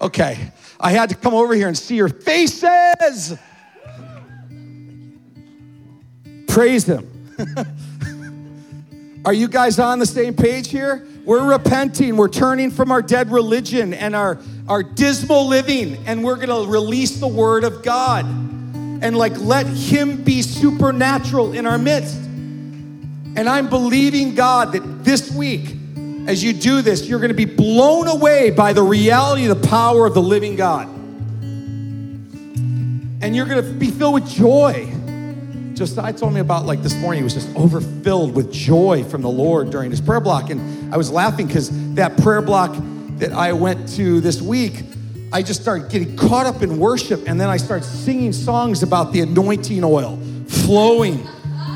Okay. 0.01 0.51
I 0.81 0.91
had 0.91 1.09
to 1.11 1.15
come 1.15 1.33
over 1.33 1.55
here 1.55 1.69
and 1.69 1.79
see 1.79 1.95
your 1.95 2.09
faces. 2.09 3.39
Praise 6.49 6.85
Him. 6.85 7.09
Are 9.25 9.33
you 9.33 9.49
guys 9.49 9.79
on 9.79 9.99
the 9.99 10.07
same 10.07 10.35
page 10.35 10.69
here? 10.69 11.07
We're 11.25 11.49
repenting. 11.51 12.17
We're 12.17 12.29
turning 12.29 12.71
from 12.71 12.91
our 12.93 13.03
dead 13.03 13.31
religion 13.31 13.95
and 13.95 14.15
our, 14.15 14.39
our 14.69 14.83
dismal 14.83 15.47
living, 15.47 15.97
and 16.07 16.23
we're 16.23 16.37
going 16.37 16.49
to 16.49 16.71
release 16.71 17.19
the 17.19 17.29
Word 17.29 17.65
of 17.65 17.83
God 17.83 18.25
and 18.25 19.17
like 19.17 19.37
let 19.39 19.67
Him 19.67 20.23
be 20.23 20.43
supernatural 20.43 21.53
in 21.53 21.67
our 21.67 21.79
midst. 21.79 22.17
And 22.17 23.49
I'm 23.49 23.69
believing 23.69 24.35
God 24.35 24.73
that 24.73 25.05
this 25.05 25.31
week, 25.31 25.76
as 26.27 26.43
you 26.43 26.53
do 26.53 26.83
this, 26.83 27.09
you're 27.09 27.21
going 27.21 27.31
to 27.31 27.35
be 27.35 27.45
blown 27.45 28.09
away 28.09 28.51
by 28.51 28.73
the 28.73 28.83
reality 28.83 29.47
the 29.47 29.55
power 29.69 30.07
of 30.07 30.15
the 30.15 30.23
living 30.23 30.57
God. 30.57 30.89
And 33.23 33.35
you're 33.35 33.47
going 33.47 33.65
to 33.65 33.71
be 33.73 33.91
filled 33.91 34.15
with 34.15 34.29
joy. 34.29 34.93
Just 35.75 35.99
I 35.99 36.11
told 36.13 36.35
me 36.35 36.41
about 36.41 36.67
like 36.67 36.83
this 36.83 36.95
morning, 36.97 37.21
he 37.21 37.25
was 37.25 37.35
just 37.35 37.55
overfilled 37.55 38.35
with 38.35 38.53
joy 38.53 39.05
from 39.05 39.23
the 39.23 39.29
Lord 39.29 39.71
during 39.71 39.91
his 39.91 40.01
prayer 40.01 40.21
block. 40.21 40.51
And 40.51 40.93
I 40.93 40.97
was 40.97 41.11
laughing 41.11 41.47
because 41.47 41.71
that 41.95 42.17
prayer 42.19 42.43
block 42.43 42.75
that 43.19 43.33
I 43.33 43.53
went 43.53 43.89
to 43.91 44.21
this 44.21 44.43
week, 44.43 44.83
I 45.33 45.43
just 45.43 45.63
started 45.63 45.91
getting 45.91 46.17
caught 46.17 46.47
up 46.47 46.63
in 46.63 46.79
worship. 46.79 47.29
And 47.29 47.41
then 47.41 47.49
I 47.49 47.57
started 47.57 47.85
singing 47.85 48.33
songs 48.33 48.83
about 48.83 49.13
the 49.13 49.21
anointing 49.21 49.85
oil 49.85 50.19
flowing 50.49 51.25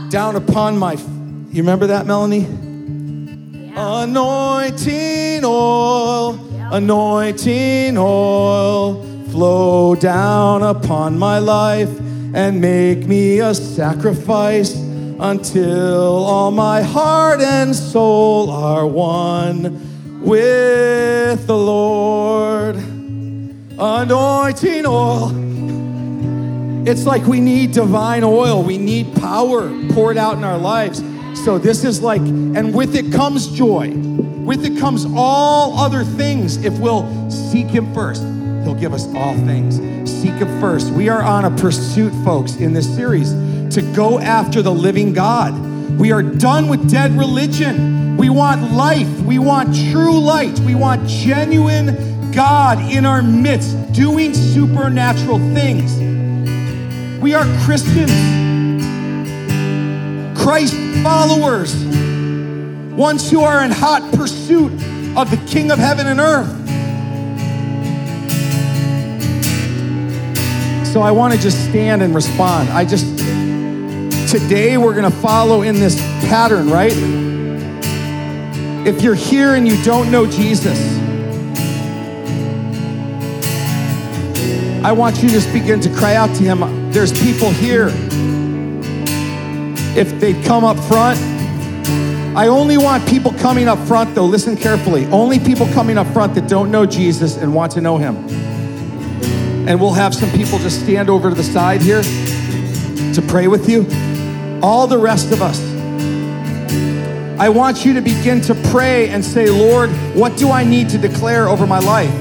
down 0.09 0.35
upon 0.35 0.77
my. 0.77 0.95
You 0.95 1.63
remember 1.63 1.89
that, 1.89 2.07
Melanie? 2.07 2.70
Anointing 3.77 5.45
oil, 5.45 6.33
anointing 6.73 7.97
oil, 7.97 9.03
flow 9.31 9.95
down 9.95 10.63
upon 10.63 11.19
my 11.19 11.39
life 11.39 11.91
and 12.35 12.61
make 12.61 13.07
me 13.07 13.39
a 13.39 13.55
sacrifice 13.55 14.75
until 14.75 16.25
all 16.25 16.51
my 16.51 16.83
heart 16.83 17.41
and 17.41 17.77
soul 17.77 18.51
are 18.51 18.87
one 18.87 20.21
with 20.21 21.47
the 21.47 21.57
Lord. 21.57 22.77
Anointing 23.79 24.85
oil. 24.87 25.31
It's 26.89 27.07
like 27.07 27.25
we 27.27 27.41
need 27.41 27.73
divine 27.73 28.25
oil. 28.25 28.63
We 28.63 28.79
need 28.79 29.15
power 29.17 29.71
poured 29.93 30.17
out 30.17 30.37
in 30.37 30.45
our 30.45 30.59
lives. 30.59 31.01
So 31.45 31.57
this 31.57 31.85
is 31.85 32.03
like, 32.03 32.21
and 32.21 32.75
with 32.75 32.95
it 32.95 33.11
comes 33.13 33.47
joy. 33.47 33.93
With 33.95 34.63
it 34.67 34.79
comes 34.79 35.07
all 35.17 35.79
other 35.79 36.05
things. 36.05 36.59
If 36.59 36.79
we'll 36.79 37.31
seek 37.31 37.69
Him 37.69 37.95
first, 37.95 38.23
He'll 38.23 38.75
give 38.75 38.93
us 38.93 39.07
all 39.15 39.35
things. 39.47 39.77
Seek 40.11 40.35
Him 40.35 40.61
first. 40.61 40.93
We 40.93 41.09
are 41.09 41.23
on 41.23 41.47
a 41.47 41.51
pursuit, 41.57 42.13
folks, 42.25 42.57
in 42.57 42.75
this 42.75 42.95
series 42.95 43.31
to 43.75 43.81
go 43.97 44.19
after 44.19 44.61
the 44.61 44.71
living 44.71 45.15
God. 45.15 45.55
We 45.99 46.13
are 46.13 46.23
done 46.23 46.69
with 46.69 46.91
dead 46.91 47.13
religion. 47.13 48.19
We 48.19 48.29
want 48.29 48.73
life. 48.73 49.21
We 49.21 49.39
want 49.39 49.75
true 49.91 50.21
light. 50.21 50.59
We 50.61 50.75
want 50.75 51.09
genuine 51.09 52.33
God 52.33 52.81
in 52.93 53.07
our 53.07 53.23
midst 53.23 53.95
doing 53.95 54.35
supernatural 54.35 55.39
things. 55.55 55.99
We 57.23 57.33
are 57.33 57.47
Christians. 57.65 58.11
Christ 60.39 60.90
followers, 61.03 61.75
ones 62.95 63.31
who 63.31 63.41
are 63.41 63.65
in 63.65 63.71
hot 63.71 64.13
pursuit 64.13 64.73
of 65.17 65.31
the 65.31 65.43
King 65.49 65.71
of 65.71 65.79
heaven 65.79 66.07
and 66.07 66.21
earth. 66.21 66.49
So 70.87 71.01
I 71.01 71.11
want 71.13 71.33
to 71.35 71.41
just 71.41 71.69
stand 71.69 72.03
and 72.03 72.15
respond. 72.15 72.69
I 72.71 72.85
just, 72.85 73.07
today 74.31 74.77
we're 74.77 74.95
going 74.95 75.11
to 75.11 75.17
follow 75.19 75.63
in 75.63 75.77
this 75.77 75.99
pattern, 76.29 76.69
right? 76.69 76.93
If 78.87 79.03
you're 79.03 79.15
here 79.15 79.55
and 79.55 79.67
you 79.67 79.83
don't 79.85 80.11
know 80.11 80.27
Jesus, 80.27 80.79
I 84.83 84.93
want 84.93 85.23
you 85.23 85.29
to 85.29 85.35
just 85.35 85.53
begin 85.53 85.81
to 85.81 85.91
cry 85.91 86.15
out 86.15 86.35
to 86.37 86.43
Him. 86.43 86.91
There's 86.91 87.13
people 87.23 87.51
here 87.51 87.91
if 89.97 90.19
they 90.21 90.41
come 90.43 90.65
up 90.65 90.79
front. 90.85 91.19
I 92.37 92.47
only 92.47 92.79
want 92.79 93.09
people 93.09 93.33
coming 93.33 93.67
up 93.67 93.79
front, 93.87 94.15
though, 94.15 94.25
listen 94.25 94.57
carefully. 94.57 95.07
Only 95.07 95.39
people 95.41 95.67
coming 95.69 95.99
up 95.99 96.07
front 96.09 96.35
that 96.37 96.49
don't 96.49 96.71
know 96.71 96.87
Jesus 96.87 97.37
and 97.37 97.53
want 97.53 97.73
to 97.73 97.81
know 97.81 97.99
him. 97.99 98.17
And 99.69 99.81
we'll 99.81 99.93
have 99.93 100.15
some 100.15 100.31
people 100.31 100.59
just 100.59 100.81
stand 100.81 101.11
over 101.11 101.29
to 101.29 101.35
the 101.35 101.43
side 101.43 101.83
here 101.83 102.03
to 102.03 103.23
pray 103.29 103.49
with 103.49 103.69
you. 103.69 103.87
All 104.63 104.87
the 104.87 104.99
rest 104.99 105.33
of 105.33 105.43
us, 105.43 105.61
I 107.41 107.49
want 107.49 107.85
you 107.85 107.95
to 107.95 108.01
begin 108.01 108.41
to 108.43 108.55
pray 108.71 109.09
and 109.09 109.25
say, 109.25 109.49
Lord, 109.49 109.91
what 110.15 110.37
do 110.37 110.51
I 110.51 110.63
need 110.63 110.89
to 110.91 110.99
declare 110.99 111.49
over 111.49 111.67
my 111.67 111.79
life? 111.79 112.13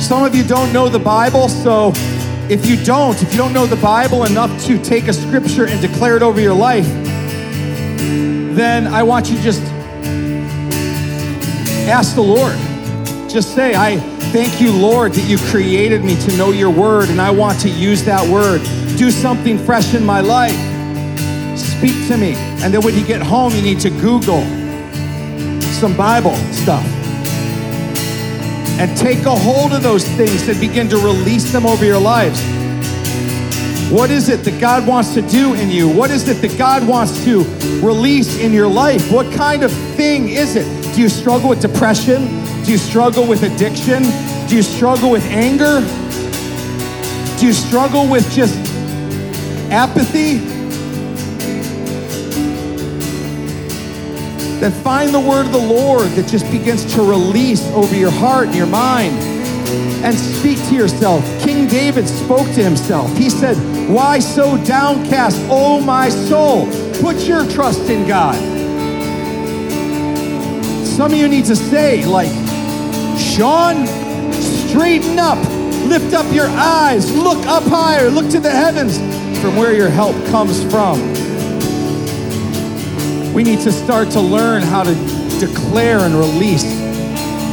Some 0.00 0.22
of 0.22 0.34
you 0.34 0.44
don't 0.44 0.72
know 0.72 0.88
the 0.88 0.98
Bible, 0.98 1.48
so 1.48 1.92
if 2.50 2.66
you 2.66 2.82
don't, 2.84 3.20
if 3.22 3.30
you 3.32 3.38
don't 3.38 3.52
know 3.52 3.66
the 3.66 3.76
Bible 3.76 4.24
enough 4.24 4.64
to 4.64 4.82
take 4.82 5.08
a 5.08 5.12
scripture 5.12 5.66
and 5.66 5.80
declare 5.80 6.16
it 6.16 6.22
over 6.22 6.40
your 6.40 6.54
life, 6.54 6.86
then 8.54 8.86
I 8.86 9.02
want 9.02 9.28
you 9.28 9.36
to 9.36 9.42
just 9.42 9.62
ask 11.88 12.14
the 12.14 12.22
Lord. 12.22 12.56
Just 13.28 13.54
say, 13.54 13.74
I 13.74 13.98
thank 14.32 14.60
you, 14.60 14.72
Lord, 14.72 15.12
that 15.12 15.28
you 15.28 15.38
created 15.50 16.02
me 16.04 16.16
to 16.22 16.36
know 16.36 16.50
your 16.50 16.70
word, 16.70 17.10
and 17.10 17.20
I 17.20 17.30
want 17.30 17.60
to 17.60 17.68
use 17.68 18.02
that 18.04 18.26
word. 18.26 18.62
Do 18.96 19.10
something 19.10 19.58
fresh 19.58 19.94
in 19.94 20.04
my 20.04 20.20
life 20.20 20.56
speak 21.78 22.08
to 22.08 22.16
me. 22.16 22.34
And 22.62 22.74
then 22.74 22.82
when 22.82 22.96
you 22.96 23.06
get 23.06 23.22
home, 23.22 23.52
you 23.54 23.62
need 23.62 23.78
to 23.80 23.90
Google 23.90 24.42
some 25.60 25.96
Bible 25.96 26.34
stuff 26.52 26.84
and 28.78 28.96
take 28.96 29.26
a 29.26 29.34
hold 29.34 29.72
of 29.72 29.82
those 29.82 30.04
things 30.16 30.48
and 30.48 30.58
begin 30.60 30.88
to 30.88 30.96
release 30.96 31.52
them 31.52 31.66
over 31.66 31.84
your 31.84 31.98
lives. 31.98 32.40
What 33.90 34.10
is 34.10 34.28
it 34.28 34.44
that 34.44 34.60
God 34.60 34.86
wants 34.86 35.14
to 35.14 35.22
do 35.22 35.54
in 35.54 35.70
you? 35.70 35.88
What 35.88 36.10
is 36.10 36.28
it 36.28 36.42
that 36.42 36.56
God 36.58 36.86
wants 36.86 37.24
to 37.24 37.42
release 37.84 38.38
in 38.38 38.52
your 38.52 38.68
life? 38.68 39.10
What 39.10 39.32
kind 39.32 39.62
of 39.62 39.72
thing 39.72 40.28
is 40.28 40.56
it? 40.56 40.66
Do 40.94 41.00
you 41.00 41.08
struggle 41.08 41.48
with 41.48 41.60
depression? 41.60 42.26
Do 42.64 42.72
you 42.72 42.78
struggle 42.78 43.26
with 43.26 43.42
addiction? 43.42 44.02
Do 44.46 44.56
you 44.56 44.62
struggle 44.62 45.10
with 45.10 45.24
anger? 45.24 45.80
Do 47.38 47.46
you 47.46 47.52
struggle 47.52 48.08
with 48.08 48.30
just 48.32 48.54
apathy? 49.70 50.57
Then 54.60 54.72
find 54.72 55.14
the 55.14 55.20
word 55.20 55.46
of 55.46 55.52
the 55.52 55.58
Lord 55.58 56.08
that 56.10 56.28
just 56.28 56.50
begins 56.50 56.84
to 56.94 57.02
release 57.02 57.64
over 57.68 57.94
your 57.94 58.10
heart 58.10 58.46
and 58.48 58.56
your 58.56 58.66
mind 58.66 59.14
and 60.04 60.16
speak 60.16 60.58
to 60.68 60.74
yourself. 60.74 61.24
King 61.40 61.68
David 61.68 62.08
spoke 62.08 62.46
to 62.54 62.62
himself. 62.62 63.16
He 63.16 63.30
said, 63.30 63.56
Why 63.88 64.18
so 64.18 64.62
downcast, 64.64 65.40
O 65.50 65.80
my 65.80 66.08
soul? 66.08 66.66
Put 67.00 67.26
your 67.26 67.48
trust 67.48 67.88
in 67.88 68.06
God. 68.06 68.36
Some 70.84 71.12
of 71.12 71.18
you 71.18 71.28
need 71.28 71.44
to 71.44 71.56
say, 71.56 72.04
like, 72.04 72.30
Shawn, 73.18 73.86
straighten 74.32 75.18
up, 75.18 75.38
lift 75.86 76.14
up 76.14 76.32
your 76.34 76.48
eyes, 76.48 77.14
look 77.16 77.44
up 77.46 77.62
higher, 77.64 78.10
look 78.10 78.28
to 78.30 78.40
the 78.40 78.50
heavens 78.50 78.98
from 79.40 79.56
where 79.56 79.72
your 79.72 79.88
help 79.88 80.16
comes 80.26 80.62
from. 80.70 81.17
We 83.38 83.44
need 83.44 83.60
to 83.60 83.70
start 83.70 84.10
to 84.10 84.20
learn 84.20 84.62
how 84.62 84.82
to 84.82 84.94
declare 85.38 86.00
and 86.00 86.12
release 86.12 86.64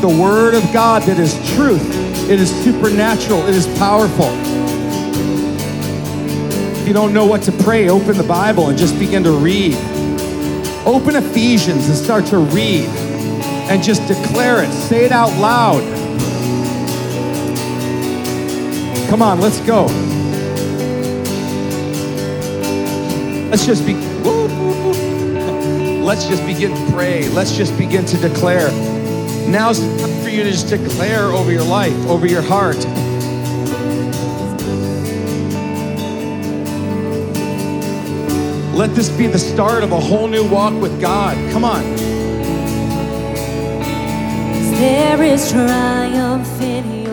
the 0.01 0.07
Word 0.07 0.55
of 0.55 0.63
God 0.73 1.03
that 1.03 1.19
is 1.19 1.35
truth. 1.53 1.79
It 2.27 2.39
is 2.39 2.49
supernatural. 2.63 3.45
It 3.45 3.53
is 3.53 3.67
powerful. 3.77 4.29
If 6.81 6.87
you 6.87 6.93
don't 6.95 7.13
know 7.13 7.27
what 7.27 7.43
to 7.43 7.51
pray, 7.51 7.87
open 7.87 8.17
the 8.17 8.23
Bible 8.23 8.69
and 8.69 8.75
just 8.79 8.97
begin 8.97 9.23
to 9.25 9.31
read. 9.33 9.75
Open 10.87 11.17
Ephesians 11.17 11.87
and 11.87 11.95
start 11.95 12.25
to 12.29 12.39
read 12.39 12.85
and 13.69 13.83
just 13.83 14.07
declare 14.07 14.63
it. 14.63 14.71
Say 14.71 15.05
it 15.05 15.11
out 15.11 15.39
loud. 15.39 15.83
Come 19.07 19.21
on, 19.21 19.39
let's 19.39 19.59
go. 19.59 19.85
Let's 23.51 23.67
just 23.67 23.85
be. 23.85 24.04
Let's 26.05 26.27
just 26.27 26.45
begin 26.45 26.71
to 26.71 26.91
pray. 26.91 27.27
Let's 27.29 27.57
just 27.57 27.75
begin 27.79 28.05
to 28.05 28.17
declare. 28.17 28.69
Now's 29.49 29.81
the 29.81 29.97
time 29.97 30.21
for 30.21 30.29
you 30.29 30.43
to 30.43 30.51
just 30.51 30.69
declare 30.69 31.31
over 31.31 31.51
your 31.51 31.63
life, 31.63 31.97
over 32.05 32.27
your 32.27 32.43
heart. 32.43 32.77
Let 38.75 38.93
this 38.93 39.09
be 39.09 39.25
the 39.25 39.39
start 39.39 39.83
of 39.83 39.93
a 39.93 39.99
whole 39.99 40.27
new 40.27 40.47
walk 40.47 40.79
with 40.79 41.01
God. 41.01 41.35
Come 41.51 41.65
on. 41.65 41.81
There 44.75 45.23
is 45.23 45.51
triumph 45.51 46.61
in 46.61 47.04